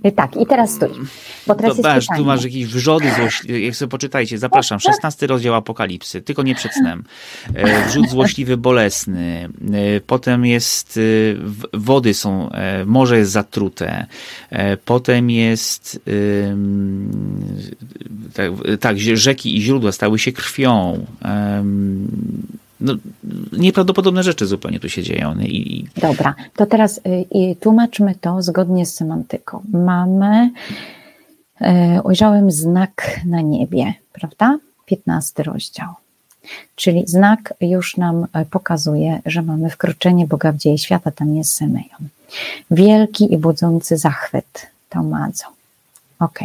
Y, 0.05 0.11
tak, 0.11 0.37
i 0.37 0.45
teraz 0.45 0.71
stój. 0.71 0.89
Bo 1.47 1.55
teraz 1.55 1.77
to, 1.81 1.95
jest 1.95 2.07
tu 2.17 2.25
masz 2.25 2.43
jakieś 2.43 2.65
wrzody 2.65 3.11
złośliwe. 3.15 3.59
Jak 3.59 3.75
sobie 3.75 3.89
poczytajcie, 3.89 4.37
zapraszam. 4.37 4.79
16 4.79 5.27
rozdział 5.27 5.55
Apokalipsy, 5.55 6.21
tylko 6.21 6.43
nie 6.43 6.55
przed 6.55 6.73
snem. 6.73 7.03
E, 7.53 7.87
wrzód 7.87 8.09
złośliwy, 8.09 8.57
bolesny. 8.57 9.49
E, 9.73 10.01
potem 10.01 10.45
jest, 10.45 10.97
e, 10.97 11.77
wody 11.77 12.13
są, 12.13 12.49
morze 12.85 13.17
jest 13.17 13.31
zatrute. 13.31 14.05
Potem 14.85 15.29
jest, 15.29 15.99
tak, 18.33 18.51
tak, 18.79 18.99
rzeki 18.99 19.57
i 19.57 19.61
źródła 19.61 19.91
stały 19.91 20.19
się 20.19 20.31
krwią 20.31 21.05
no, 22.79 22.93
nieprawdopodobne 23.51 24.23
rzeczy 24.23 24.45
zupełnie 24.45 24.79
tu 24.79 24.89
się 24.89 25.03
dzieją. 25.03 25.35
I... 25.39 25.87
Dobra, 25.97 26.35
to 26.55 26.65
teraz 26.65 27.01
y, 27.35 27.55
tłumaczmy 27.59 28.15
to 28.21 28.41
zgodnie 28.41 28.85
z 28.85 28.93
semantyką. 28.93 29.61
Mamy, 29.73 30.51
y, 31.61 31.65
ujrzałem 32.03 32.51
znak 32.51 33.19
na 33.25 33.41
niebie, 33.41 33.93
prawda? 34.13 34.57
15 34.85 35.43
rozdział. 35.43 35.93
Czyli 36.75 37.03
znak 37.07 37.53
już 37.61 37.97
nam 37.97 38.23
y, 38.23 38.27
pokazuje, 38.49 39.21
że 39.25 39.41
mamy 39.41 39.69
wkroczenie 39.69 40.27
Boga 40.27 40.51
w 40.51 40.57
dzieje 40.57 40.77
świata, 40.77 41.11
tam 41.11 41.35
jest 41.35 41.53
Symeon. 41.53 42.09
Wielki 42.71 43.33
i 43.33 43.37
budzący 43.37 43.97
zachwyt, 43.97 44.67
to 44.89 45.03
madzo. 45.03 45.45
Ok. 46.19 46.39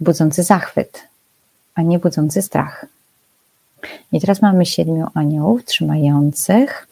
Budzący 0.00 0.42
zachwyt, 0.42 1.02
a 1.74 1.82
nie 1.82 1.98
budzący 1.98 2.42
strach. 2.42 2.86
I 4.12 4.20
teraz 4.20 4.42
mamy 4.42 4.66
siedmiu 4.66 5.06
aniołów 5.14 5.64
trzymających 5.64 6.88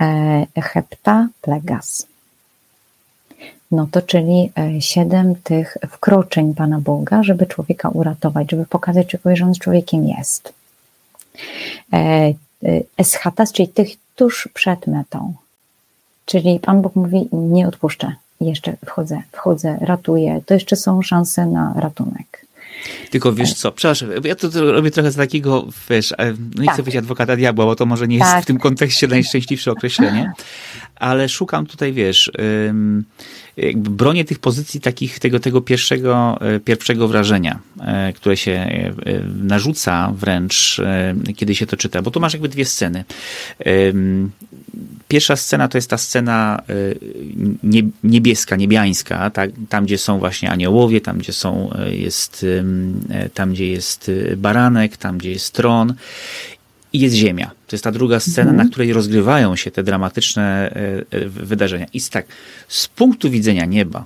e, 0.00 0.62
hepta 0.62 1.28
plegas. 1.40 2.06
No 3.70 3.86
to 3.90 4.02
czyli 4.02 4.52
e, 4.58 4.80
siedem 4.82 5.34
tych 5.34 5.76
wkroczeń 5.90 6.54
Pana 6.54 6.80
Boga, 6.80 7.22
żeby 7.22 7.46
człowieka 7.46 7.88
uratować, 7.88 8.50
żeby 8.50 8.66
pokazać 8.66 9.06
człowiekowi, 9.06 9.36
że 9.36 9.44
on 9.44 9.54
z 9.54 9.58
człowiekiem 9.58 10.08
jest. 10.08 10.52
E, 11.92 12.32
eschatas, 12.98 13.52
czyli 13.52 13.68
tych 13.68 13.88
tuż 14.16 14.48
przed 14.54 14.86
metą. 14.86 15.34
Czyli 16.24 16.60
Pan 16.60 16.82
Bóg 16.82 16.96
mówi, 16.96 17.28
nie 17.32 17.68
odpuszczę, 17.68 18.12
jeszcze 18.40 18.76
wchodzę, 18.86 19.22
wchodzę, 19.32 19.78
ratuję. 19.80 20.40
To 20.46 20.54
jeszcze 20.54 20.76
są 20.76 21.02
szanse 21.02 21.46
na 21.46 21.72
ratunek. 21.76 22.45
Tylko 23.10 23.32
wiesz 23.32 23.54
co, 23.54 23.72
przepraszam, 23.72 24.08
ja 24.24 24.34
to, 24.34 24.48
to 24.48 24.72
robię 24.72 24.90
trochę 24.90 25.10
z 25.10 25.16
takiego, 25.16 25.66
wiesz, 25.90 26.12
e, 26.12 26.16
no 26.54 26.60
nie 26.60 26.66
tak. 26.66 26.74
chcę 26.74 26.82
być 26.82 26.96
adwokata 26.96 27.36
diabła, 27.36 27.64
bo 27.64 27.76
to 27.76 27.86
może 27.86 28.08
nie 28.08 28.16
jest 28.16 28.30
tak. 28.30 28.42
w 28.42 28.46
tym 28.46 28.58
kontekście 28.58 29.08
najszczęśliwsze 29.08 29.72
określenie, 29.72 30.32
ale 30.96 31.28
szukam 31.28 31.66
tutaj, 31.66 31.92
wiesz, 31.92 32.30
jakby 33.56 33.90
bronię 33.90 34.24
tych 34.24 34.38
pozycji 34.38 34.80
takich, 34.80 35.18
tego, 35.18 35.40
tego 35.40 35.60
pierwszego, 35.60 36.38
e, 36.40 36.60
pierwszego 36.60 37.08
wrażenia, 37.08 37.58
e, 37.80 38.12
które 38.12 38.36
się 38.36 38.70
narzuca 39.42 40.12
wręcz, 40.16 40.80
kiedy 41.36 41.54
się 41.54 41.66
to 41.66 41.76
czyta, 41.76 42.02
bo 42.02 42.10
tu 42.10 42.20
masz 42.20 42.32
jakby 42.32 42.48
dwie 42.48 42.64
sceny. 42.64 43.04
Pierwsza 45.08 45.36
scena 45.36 45.68
to 45.68 45.78
jest 45.78 45.90
ta 45.90 45.98
scena 45.98 46.62
niebieska, 48.04 48.56
niebiańska, 48.56 49.30
tam 49.68 49.84
gdzie 49.84 49.98
są 49.98 50.18
właśnie 50.18 50.50
aniołowie, 50.50 51.00
tam 51.00 51.18
gdzie 51.18 51.32
są, 51.32 51.70
jest 51.90 52.46
tam 53.34 53.52
gdzie 53.52 53.70
jest 53.70 54.10
baranek, 54.36 54.96
tam 54.96 55.18
gdzie 55.18 55.30
jest 55.30 55.54
tron 55.54 55.94
i 56.96 57.00
jest 57.00 57.14
ziemia. 57.14 57.50
To 57.66 57.76
jest 57.76 57.84
ta 57.84 57.92
druga 57.92 58.20
scena, 58.20 58.50
mhm. 58.50 58.56
na 58.56 58.72
której 58.72 58.92
rozgrywają 58.92 59.56
się 59.56 59.70
te 59.70 59.82
dramatyczne 59.82 60.70
e, 61.10 61.28
wydarzenia. 61.28 61.86
I 61.92 62.00
tak, 62.00 62.26
z 62.68 62.88
punktu 62.88 63.30
widzenia 63.30 63.64
nieba, 63.64 64.04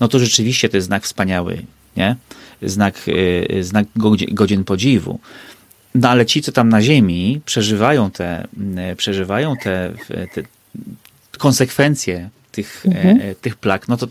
no 0.00 0.08
to 0.08 0.18
rzeczywiście 0.18 0.68
to 0.68 0.76
jest 0.76 0.86
znak 0.86 1.04
wspaniały, 1.04 1.62
nie? 1.96 2.16
Znak, 2.62 3.06
znak 3.60 3.86
godzien 4.32 4.64
podziwu. 4.64 5.20
No 5.94 6.08
ale 6.08 6.26
ci, 6.26 6.42
co 6.42 6.52
tam 6.52 6.68
na 6.68 6.82
ziemi 6.82 7.40
przeżywają 7.44 8.10
te, 8.10 8.48
przeżywają 8.96 9.56
te, 9.56 9.92
te 10.34 10.42
konsekwencje 11.38 12.30
tych, 12.52 12.86
mhm. 12.86 13.34
tych 13.40 13.56
plag, 13.56 13.88
no 13.88 13.96
to 13.96 14.08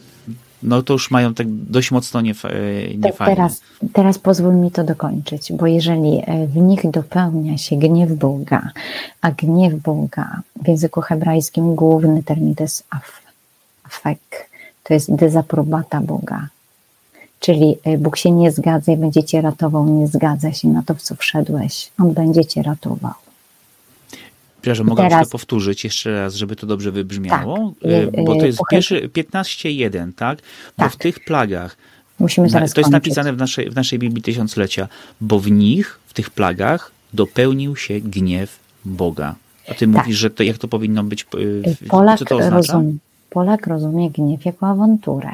no 0.64 0.84
to 0.84 0.94
już 0.94 1.12
mają 1.12 1.34
tak 1.34 1.48
dość 1.50 1.92
mocno 1.92 2.22
nie, 2.22 2.34
nie 2.98 3.14
teraz, 3.14 3.62
teraz 3.94 4.20
pozwól 4.20 4.56
mi 4.56 4.72
to 4.72 4.84
dokończyć, 4.84 5.54
bo 5.54 5.68
jeżeli 5.68 6.22
e, 6.26 6.48
w 6.48 6.56
nich 6.56 6.92
dopełnia 6.92 7.58
się 7.58 7.76
gniew 7.76 8.12
Boga, 8.12 8.72
a 9.22 9.32
gniew 9.32 9.74
Boga 9.74 10.42
w 10.64 10.68
języku 10.68 11.02
hebrajskim 11.02 11.76
główny 11.76 12.24
termin 12.24 12.56
to 12.56 12.64
jest 12.64 12.84
af, 12.90 13.22
afek, 13.84 14.50
to 14.84 14.94
jest 14.94 15.16
dezaprobata 15.16 16.02
Boga. 16.02 16.48
Czyli 17.40 17.78
e, 17.84 17.98
Bóg 17.98 18.18
się 18.18 18.32
nie 18.32 18.52
zgadza 18.52 18.92
i 18.92 18.98
będzie 18.98 19.24
cię 19.24 19.42
ratował, 19.42 19.86
nie 19.86 20.08
zgadza 20.08 20.52
się 20.52 20.68
na 20.68 20.84
to, 20.84 20.96
w 20.96 21.02
co 21.02 21.16
wszedłeś. 21.16 21.92
On 22.00 22.14
będzie 22.14 22.46
cię 22.46 22.64
ratował. 22.64 23.25
Przepraszam, 24.66 24.88
mogę 24.88 25.10
teraz... 25.10 25.28
to 25.28 25.32
powtórzyć 25.32 25.84
jeszcze 25.84 26.22
raz, 26.22 26.36
żeby 26.36 26.56
to 26.56 26.68
dobrze 26.68 26.92
wybrzmiało? 26.92 27.74
Tak. 27.82 27.92
E, 27.92 28.24
bo 28.24 28.36
to 28.36 28.46
jest 28.46 28.60
pierwszy 28.72 29.10
15.1, 29.10 30.12
tak? 30.16 30.40
Bo 30.78 30.84
tak. 30.84 30.94
w 30.94 30.98
tych 30.98 31.20
plagach 31.20 31.78
Musimy 32.20 32.50
zaraz 32.50 32.74
To 32.74 32.82
jest 32.82 32.92
napisane 32.92 33.34
w 33.34 33.38
naszej, 33.38 33.70
w 33.70 33.76
naszej 33.76 34.00
Biblii 34.00 34.24
Tysiąclecia, 34.24 34.88
bo 35.22 35.40
w 35.40 35.52
nich, 35.52 36.00
w 36.06 36.14
tych 36.14 36.30
plagach 36.30 36.92
dopełnił 37.14 37.76
się 37.76 38.00
gniew 38.00 38.60
Boga. 38.86 39.36
A 39.70 39.74
ty 39.74 39.80
tak. 39.80 39.88
mówisz, 39.88 40.18
że 40.18 40.30
to, 40.30 40.44
jak 40.44 40.58
to 40.58 40.68
powinno 40.68 41.04
być? 41.04 41.24
E, 41.24 41.88
Polak, 41.88 42.20
co 42.20 42.26
to 42.26 42.36
oznacza? 42.36 42.56
Rozum, 42.56 43.00
Polak 43.30 43.68
rozumie 43.68 44.10
gniew 44.12 44.46
jako 44.46 44.68
awanturę. 44.68 45.32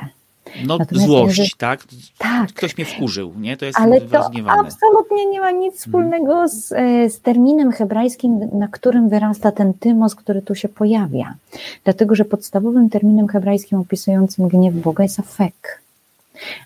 No 0.66 0.78
Natomiast 0.78 1.08
złość, 1.08 1.38
jeżeli... 1.38 1.52
tak? 1.58 1.84
tak? 2.18 2.54
Ktoś 2.54 2.78
mnie 2.78 2.86
wkurzył, 2.86 3.34
nie? 3.38 3.58
To 3.58 3.66
jest 3.66 3.80
Ale 3.80 4.02
to 4.02 4.30
absolutnie 4.60 5.26
nie 5.26 5.40
ma 5.40 5.52
nic 5.52 5.74
mhm. 5.74 5.78
wspólnego 5.78 6.48
z, 6.48 6.72
e, 6.72 7.10
z 7.10 7.22
terminem 7.22 7.72
hebrajskim, 7.72 8.50
na 8.54 8.68
którym 8.68 9.10
wyrasta 9.10 9.52
ten 9.52 9.74
tymos, 9.74 10.16
który 10.16 10.42
tu 10.42 10.56
się 10.56 10.70
pojawia. 10.70 11.34
Dlatego, 11.84 12.16
że 12.16 12.26
podstawowym 12.26 12.90
terminem 12.90 13.28
hebrajskim 13.28 13.80
opisującym 13.80 14.48
gniew 14.48 14.76
Boga 14.76 15.04
jest 15.04 15.20
afek. 15.20 15.82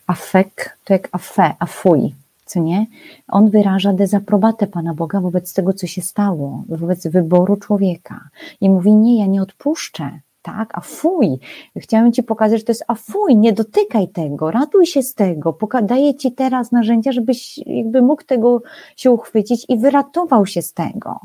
Afek 0.08 0.78
to 0.86 0.94
jak 0.94 1.10
afe, 1.12 1.54
afuj, 1.60 2.14
co 2.46 2.60
nie? 2.60 2.86
On 3.28 3.50
wyraża 3.50 3.94
dezaprobatę 3.94 4.68
Pana 4.68 4.94
Boga 4.94 5.22
wobec 5.22 5.54
tego, 5.54 5.74
co 5.74 5.88
się 5.88 6.02
stało, 6.02 6.64
wobec 6.70 7.08
wyboru 7.08 7.58
człowieka. 7.58 8.30
I 8.62 8.70
mówi, 8.70 8.94
nie, 8.94 9.20
ja 9.20 9.26
nie 9.26 9.42
odpuszczę 9.42 10.20
tak, 10.46 10.78
a 10.78 10.82
fuj, 10.82 11.40
chciałem 11.78 12.12
Ci 12.12 12.24
pokazać, 12.24 12.60
że 12.60 12.66
to 12.66 12.72
jest 12.72 12.84
a 12.88 12.96
fuj, 12.96 13.36
nie 13.36 13.54
dotykaj 13.54 14.08
tego, 14.08 14.52
ratuj 14.52 14.86
się 14.86 15.04
z 15.04 15.14
tego, 15.14 15.58
daję 15.84 16.16
Ci 16.16 16.32
teraz 16.32 16.72
narzędzia, 16.72 17.12
żebyś 17.12 17.58
jakby 17.58 18.02
mógł 18.02 18.24
tego 18.24 18.62
się 18.98 19.12
uchwycić 19.12 19.66
i 19.70 19.78
wyratował 19.78 20.46
się 20.46 20.62
z 20.62 20.74
tego. 20.74 21.20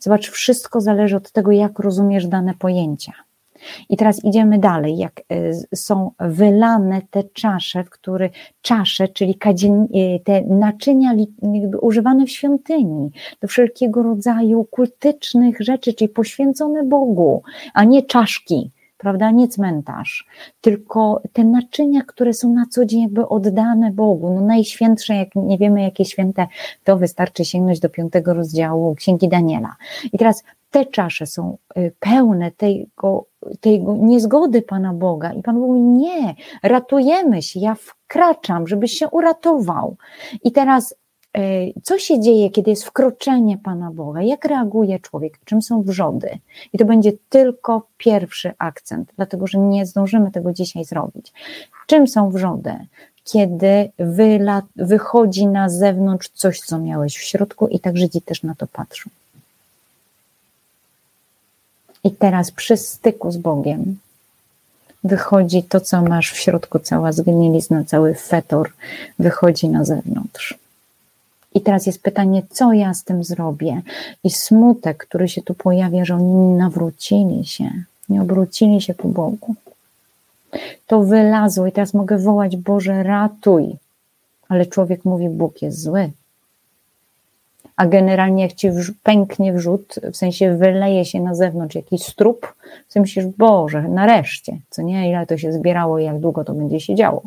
Zobacz, 0.00 0.30
wszystko 0.30 0.80
zależy 0.80 1.16
od 1.16 1.32
tego, 1.32 1.52
jak 1.52 1.78
rozumiesz 1.78 2.26
dane 2.26 2.54
pojęcia. 2.54 3.12
I 3.88 3.96
teraz 3.96 4.24
idziemy 4.24 4.58
dalej, 4.58 4.96
jak 4.96 5.20
e, 5.20 5.52
są 5.76 6.10
wylane 6.20 7.02
te 7.10 7.24
czasze, 7.24 7.84
w 7.84 7.90
które 7.90 8.30
czasze, 8.62 9.08
czyli 9.08 9.38
e, 9.44 10.18
te 10.20 10.42
naczynia 10.42 11.14
używane 11.80 12.26
w 12.26 12.30
świątyni 12.30 13.10
do 13.40 13.48
wszelkiego 13.48 14.02
rodzaju 14.02 14.64
kultycznych 14.64 15.60
rzeczy, 15.60 15.94
czyli 15.94 16.08
poświęcone 16.08 16.84
Bogu, 16.84 17.42
a 17.74 17.84
nie 17.84 18.02
czaszki, 18.02 18.70
prawda, 18.98 19.30
nie 19.30 19.48
cmentarz, 19.48 20.26
tylko 20.60 21.22
te 21.32 21.44
naczynia, 21.44 22.02
które 22.02 22.34
są 22.34 22.52
na 22.52 22.66
co 22.70 22.84
dzień 22.84 23.02
jakby 23.02 23.28
oddane 23.28 23.92
Bogu, 23.92 24.34
no 24.34 24.40
najświętsze, 24.40 25.14
jak 25.14 25.28
nie 25.34 25.58
wiemy 25.58 25.82
jakie 25.82 26.04
święte, 26.04 26.46
to 26.84 26.96
wystarczy 26.96 27.44
sięgnąć 27.44 27.80
do 27.80 27.88
piątego 27.88 28.34
rozdziału 28.34 28.94
Księgi 28.94 29.28
Daniela. 29.28 29.76
I 30.12 30.18
teraz 30.18 30.44
te 30.74 30.86
czasze 30.86 31.26
są 31.26 31.58
y, 31.78 31.92
pełne 32.00 32.50
tego, 32.50 33.26
tego 33.60 33.96
niezgody 33.96 34.62
Pana 34.62 34.94
Boga 34.94 35.32
i 35.32 35.42
Pan 35.42 35.58
mówi, 35.58 35.80
nie, 35.80 36.34
ratujemy 36.62 37.42
się, 37.42 37.60
ja 37.60 37.74
wkraczam, 37.74 38.66
żebyś 38.66 38.92
się 38.92 39.08
uratował. 39.08 39.96
I 40.44 40.52
teraz 40.52 40.94
y, 41.38 41.72
co 41.82 41.98
się 41.98 42.20
dzieje, 42.20 42.50
kiedy 42.50 42.70
jest 42.70 42.84
wkroczenie 42.84 43.58
Pana 43.58 43.90
Boga? 43.90 44.22
Jak 44.22 44.44
reaguje 44.44 45.00
człowiek? 45.00 45.38
Czym 45.44 45.62
są 45.62 45.82
wrzody? 45.82 46.38
I 46.72 46.78
to 46.78 46.84
będzie 46.84 47.12
tylko 47.28 47.86
pierwszy 47.96 48.52
akcent, 48.58 49.12
dlatego 49.16 49.46
że 49.46 49.58
nie 49.58 49.86
zdążymy 49.86 50.30
tego 50.30 50.52
dzisiaj 50.52 50.84
zrobić. 50.84 51.32
Czym 51.86 52.06
są 52.06 52.30
wrzody? 52.30 52.74
Kiedy 53.24 53.90
wychodzi 54.76 55.46
na 55.46 55.68
zewnątrz 55.68 56.28
coś, 56.28 56.60
co 56.60 56.78
miałeś 56.78 57.16
w 57.16 57.22
środku, 57.22 57.68
i 57.68 57.80
tak 57.80 57.96
Żydzi 57.96 58.22
też 58.22 58.42
na 58.42 58.54
to 58.54 58.66
patrzą. 58.66 59.10
I 62.04 62.10
teraz 62.10 62.50
przy 62.50 62.76
styku 62.76 63.30
z 63.30 63.36
Bogiem 63.36 63.98
wychodzi 65.04 65.62
to, 65.62 65.80
co 65.80 66.02
masz 66.02 66.32
w 66.32 66.36
środku, 66.36 66.78
cała 66.78 67.12
zgnilizna, 67.12 67.84
cały 67.84 68.14
fetor 68.14 68.70
wychodzi 69.18 69.68
na 69.68 69.84
zewnątrz. 69.84 70.58
I 71.54 71.60
teraz 71.60 71.86
jest 71.86 72.02
pytanie, 72.02 72.42
co 72.50 72.72
ja 72.72 72.94
z 72.94 73.04
tym 73.04 73.24
zrobię? 73.24 73.82
I 74.24 74.30
smutek, 74.30 75.06
który 75.06 75.28
się 75.28 75.42
tu 75.42 75.54
pojawia, 75.54 76.04
że 76.04 76.14
oni 76.14 76.34
nie 76.34 76.56
nawrócili 76.56 77.46
się, 77.46 77.70
nie 78.08 78.22
obrócili 78.22 78.80
się 78.80 78.94
ku 78.94 79.08
Bogu. 79.08 79.54
To 80.86 81.02
wylazło 81.02 81.66
i 81.66 81.72
teraz 81.72 81.94
mogę 81.94 82.18
wołać, 82.18 82.56
Boże, 82.56 83.02
ratuj. 83.02 83.76
Ale 84.48 84.66
człowiek 84.66 85.04
mówi, 85.04 85.28
Bóg 85.28 85.62
jest 85.62 85.82
zły 85.82 86.10
a 87.76 87.86
generalnie 87.86 88.42
jak 88.42 88.52
ci 88.52 88.70
pęknie 89.02 89.52
wrzut, 89.52 89.94
w 90.12 90.16
sensie 90.16 90.56
wyleje 90.56 91.04
się 91.04 91.20
na 91.20 91.34
zewnątrz 91.34 91.74
jakiś 91.74 92.02
strup, 92.02 92.54
to 92.92 93.00
myślisz, 93.00 93.26
Boże, 93.26 93.82
nareszcie, 93.82 94.58
co 94.70 94.82
nie, 94.82 95.10
ile 95.10 95.26
to 95.26 95.38
się 95.38 95.52
zbierało 95.52 95.98
i 95.98 96.04
jak 96.04 96.18
długo 96.18 96.44
to 96.44 96.54
będzie 96.54 96.80
się 96.80 96.94
działo. 96.94 97.22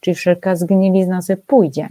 Czyli 0.00 0.14
wszelka 0.14 0.56
zgnilizna 0.56 1.22
sobie 1.22 1.36
pójdzie. 1.46 1.88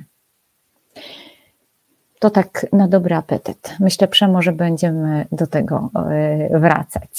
To 2.19 2.30
tak 2.30 2.65
na 2.73 2.88
dobry 2.88 3.15
apetyt. 3.15 3.75
Myślę, 3.80 4.08
Przemo, 4.08 4.41
że 4.41 4.51
będziemy 4.51 5.25
do 5.31 5.48
tego 5.48 5.89
e, 5.96 6.60
wracać. 6.60 7.10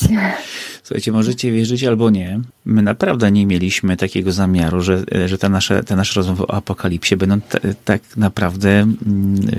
Słuchajcie, 0.83 1.13
możecie 1.13 1.53
wierzyć 1.53 1.85
albo 1.85 2.11
nie. 2.11 2.41
My 2.65 2.83
naprawdę 2.83 3.33
nie 3.33 3.47
mieliśmy 3.47 3.97
takiego 3.97 4.33
zamiaru, 4.33 4.81
że, 4.81 5.05
że 5.27 5.39
te, 5.39 5.49
nasze, 5.49 5.85
te 5.85 5.97
nasze 5.97 6.21
rozmowy 6.21 6.47
o 6.47 6.55
apokalipsie 6.55 7.17
będą 7.17 7.41
t, 7.41 7.61
tak 7.85 8.03
naprawdę 8.17 8.71
mm, 8.71 8.97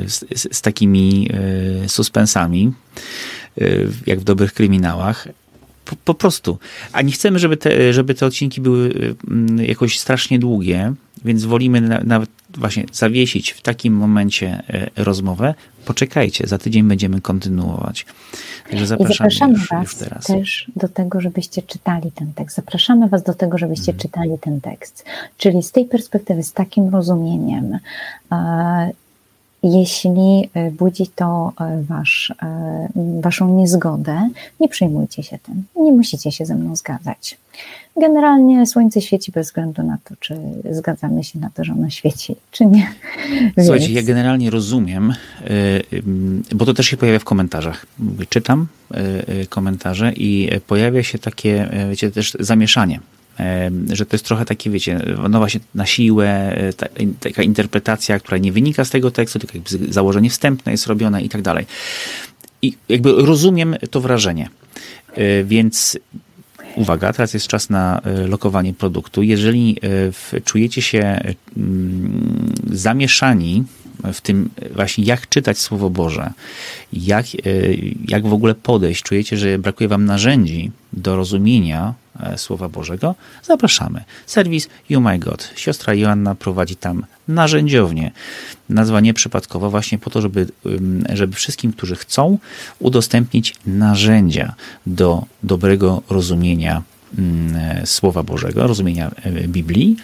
z, 0.09 0.26
z, 0.53 0.61
takimi 0.61 1.30
e, 1.84 1.89
suspensami, 1.89 2.74
e, 3.61 3.66
jak 4.05 4.20
w 4.20 4.24
dobrych 4.24 4.53
kryminałach. 4.53 5.28
Po, 5.86 5.95
po, 6.05 6.13
prostu. 6.13 6.57
A 6.93 7.01
nie 7.01 7.11
chcemy, 7.11 7.39
żeby 7.39 7.57
te, 7.57 7.93
żeby 7.93 8.13
te 8.13 8.26
odcinki 8.26 8.61
były 8.61 9.16
jakoś 9.57 9.99
strasznie 9.99 10.39
długie, 10.39 10.93
więc 11.26 11.45
wolimy 11.45 11.82
na, 11.82 12.01
nawet 12.03 12.30
właśnie 12.58 12.86
zawiesić 12.91 13.52
w 13.52 13.62
takim 13.62 13.93
momencie 13.93 14.64
rozmowę, 14.95 15.54
poczekajcie, 15.86 16.47
za 16.47 16.58
tydzień 16.58 16.84
będziemy 16.88 17.22
kontynuować. 17.22 18.06
Także 18.70 18.88
zapraszamy, 18.88 19.14
I 19.14 19.18
zapraszamy 19.18 19.54
już, 19.54 19.70
Was 19.70 19.84
już 19.84 19.95
teraz. 19.95 20.26
też 20.26 20.72
do 20.76 20.89
tego, 20.89 21.22
żebyście 21.22 21.62
czytali 21.62 22.12
ten 22.12 22.34
tekst. 22.34 22.56
Zapraszamy 22.56 23.10
Was 23.10 23.24
do 23.24 23.34
tego, 23.34 23.58
żebyście 23.58 23.91
mhm. 23.91 24.02
czytali 24.02 24.32
ten 24.41 24.62
tekst. 24.62 25.06
Czyli 25.38 25.64
z 25.64 25.72
tej 25.72 25.86
perspektywy, 25.86 26.43
z 26.43 26.54
takim 26.54 26.89
rozumieniem, 26.89 27.80
jeśli 29.64 30.49
e, 30.53 30.72
budzi 30.72 31.07
to 31.07 31.53
e, 31.62 31.84
wasz, 31.84 32.34
e, 32.43 32.89
waszą 33.22 33.55
niezgodę, 33.57 34.30
nie 34.60 34.70
przejmujcie 34.70 35.24
się 35.24 35.39
tym. 35.43 35.64
Nie 35.76 35.91
musicie 35.91 36.32
się 36.32 36.45
ze 36.45 36.55
mną 36.55 36.76
zgadzać. 36.76 37.38
Generalnie 38.01 38.68
słońce 38.68 39.01
świeci 39.01 39.32
bez 39.32 39.47
względu 39.47 39.84
na 39.84 39.97
to, 40.03 40.16
czy 40.20 40.38
zgadzamy 40.72 41.24
się 41.24 41.39
na 41.39 41.49
to, 41.49 41.64
że 41.64 41.74
ono 41.74 41.89
świeci, 41.89 42.36
czy 42.51 42.66
nie. 42.66 42.88
Słuchajcie, 43.64 43.86
Więc... 43.86 43.95
ja 43.95 44.03
generalnie 44.03 44.49
rozumiem, 44.49 45.14
bo 46.55 46.66
to 46.66 46.74
też 46.74 46.88
się 46.88 46.97
pojawia 46.97 47.20
w 47.20 47.24
komentarzach. 47.24 47.86
Czytam 48.30 48.68
komentarze 49.49 50.14
i 50.14 50.49
pojawia 50.68 51.03
się 51.03 51.20
takie, 51.20 51.70
wiecie, 51.89 52.12
też 52.12 52.38
zamieszanie 52.39 52.99
że 53.93 54.05
to 54.05 54.15
jest 54.15 54.25
trochę 54.25 54.45
takie, 54.45 54.69
wiecie, 54.69 54.99
no 55.29 55.37
właśnie 55.37 55.59
na 55.75 55.85
siłę, 55.85 56.55
e, 56.57 56.73
ta, 56.73 56.87
taka 57.19 57.43
interpretacja, 57.43 58.19
która 58.19 58.37
nie 58.37 58.51
wynika 58.51 58.85
z 58.85 58.89
tego 58.89 59.11
tekstu, 59.11 59.39
tylko 59.39 59.57
jakby 59.57 59.93
założenie 59.93 60.29
wstępne 60.29 60.71
jest 60.71 60.87
robione 60.87 61.21
i 61.21 61.29
tak 61.29 61.41
dalej. 61.41 61.65
I 62.61 62.73
jakby 62.89 63.11
rozumiem 63.11 63.75
to 63.91 64.01
wrażenie. 64.01 64.49
E, 65.13 65.43
więc 65.43 65.99
uwaga, 66.75 67.13
teraz 67.13 67.33
jest 67.33 67.47
czas 67.47 67.69
na 67.69 68.01
e, 68.01 68.27
lokowanie 68.27 68.73
produktu. 68.73 69.23
Jeżeli 69.23 69.77
czujecie 70.45 70.81
się 70.81 71.21
mm, 71.57 72.53
zamieszani 72.71 73.63
w 74.13 74.21
tym 74.21 74.49
właśnie 74.75 75.03
jak 75.03 75.29
czytać 75.29 75.57
Słowo 75.59 75.89
Boże, 75.89 76.33
jak, 76.93 77.25
jak 78.07 78.27
w 78.27 78.33
ogóle 78.33 78.55
podejść, 78.55 79.03
czujecie, 79.03 79.37
że 79.37 79.59
brakuje 79.59 79.87
wam 79.87 80.05
narzędzi 80.05 80.71
do 80.93 81.15
rozumienia 81.15 81.93
Słowa 82.38 82.70
Bożego, 82.70 83.15
zapraszamy. 83.43 84.03
Serwis 84.26 84.70
You 84.89 85.01
My 85.01 85.20
God. 85.20 85.51
Siostra 85.55 85.93
Joanna 85.93 86.36
prowadzi 86.36 86.76
tam 86.76 87.05
narzędziownie. 87.28 88.11
Nazwa 88.70 88.99
nieprzypadkowa 88.99 89.70
właśnie 89.70 89.97
po 89.97 90.09
to, 90.09 90.22
żeby, 90.22 90.47
żeby 91.13 91.36
wszystkim, 91.36 91.74
którzy 91.74 91.95
chcą, 91.95 92.38
udostępnić 92.80 93.55
narzędzia 93.65 94.53
do 94.86 95.26
dobrego 95.43 96.01
rozumienia 96.09 96.84
Słowa 97.86 98.24
Bożego, 98.24 98.67
rozumienia 98.67 99.11
e, 99.24 99.32
Biblii, 99.47 99.97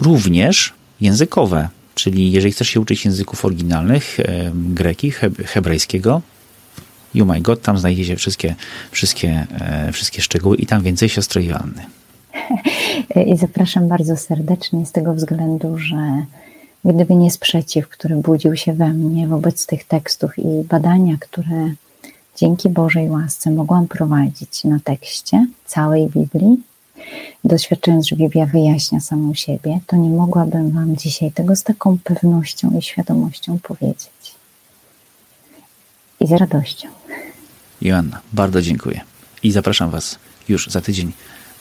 również 0.00 0.72
językowe. 1.00 1.68
Czyli 1.94 2.32
jeżeli 2.32 2.52
chcesz 2.52 2.68
się 2.68 2.80
uczyć 2.80 3.04
języków 3.04 3.44
oryginalnych, 3.44 4.16
greki, 4.54 5.10
hebrajskiego, 5.44 6.22
You 7.14 7.26
My 7.26 7.40
God, 7.40 7.62
tam 7.62 7.78
znajdziecie 7.78 8.16
wszystkie, 8.16 8.54
wszystkie, 8.90 9.46
e, 9.60 9.92
wszystkie 9.92 10.22
szczegóły 10.22 10.56
i 10.56 10.66
tam 10.66 10.82
więcej 10.82 11.08
siostry 11.08 11.44
Joanny. 11.44 11.82
I 13.26 13.36
zapraszam 13.36 13.88
bardzo 13.88 14.16
serdecznie 14.16 14.86
z 14.86 14.92
tego 14.92 15.14
względu, 15.14 15.78
że 15.78 16.24
gdyby 16.84 17.14
nie 17.14 17.30
sprzeciw, 17.30 17.88
który 17.88 18.16
budził 18.16 18.56
się 18.56 18.72
we 18.72 18.88
mnie 18.88 19.28
wobec 19.28 19.66
tych 19.66 19.84
tekstów 19.84 20.38
i 20.38 20.64
badania, 20.68 21.16
które 21.20 21.74
dzięki 22.36 22.68
Bożej 22.68 23.10
łasce 23.10 23.50
mogłam 23.50 23.88
prowadzić 23.88 24.64
na 24.64 24.80
tekście 24.84 25.46
całej 25.66 26.08
Biblii, 26.08 26.56
doświadczając, 27.44 28.08
że 28.08 28.16
Biblia 28.16 28.46
wyjaśnia 28.46 29.00
samą 29.00 29.34
siebie, 29.34 29.80
to 29.86 29.96
nie 29.96 30.10
mogłabym 30.10 30.70
Wam 30.70 30.96
dzisiaj 30.96 31.32
tego 31.32 31.56
z 31.56 31.62
taką 31.62 31.98
pewnością 32.04 32.78
i 32.78 32.82
świadomością 32.82 33.58
powiedzieć. 33.62 34.10
I 36.20 36.26
z 36.26 36.32
radością. 36.32 36.88
Joanna, 37.82 38.20
bardzo 38.32 38.62
dziękuję. 38.62 39.00
I 39.42 39.52
zapraszam 39.52 39.90
Was 39.90 40.18
już 40.48 40.66
za 40.66 40.80
tydzień. 40.80 41.12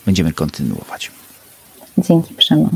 Będziemy 0.05 0.33
kontynuować. 0.33 1.11
Dzięki, 1.97 2.33
Przemo. 2.33 2.69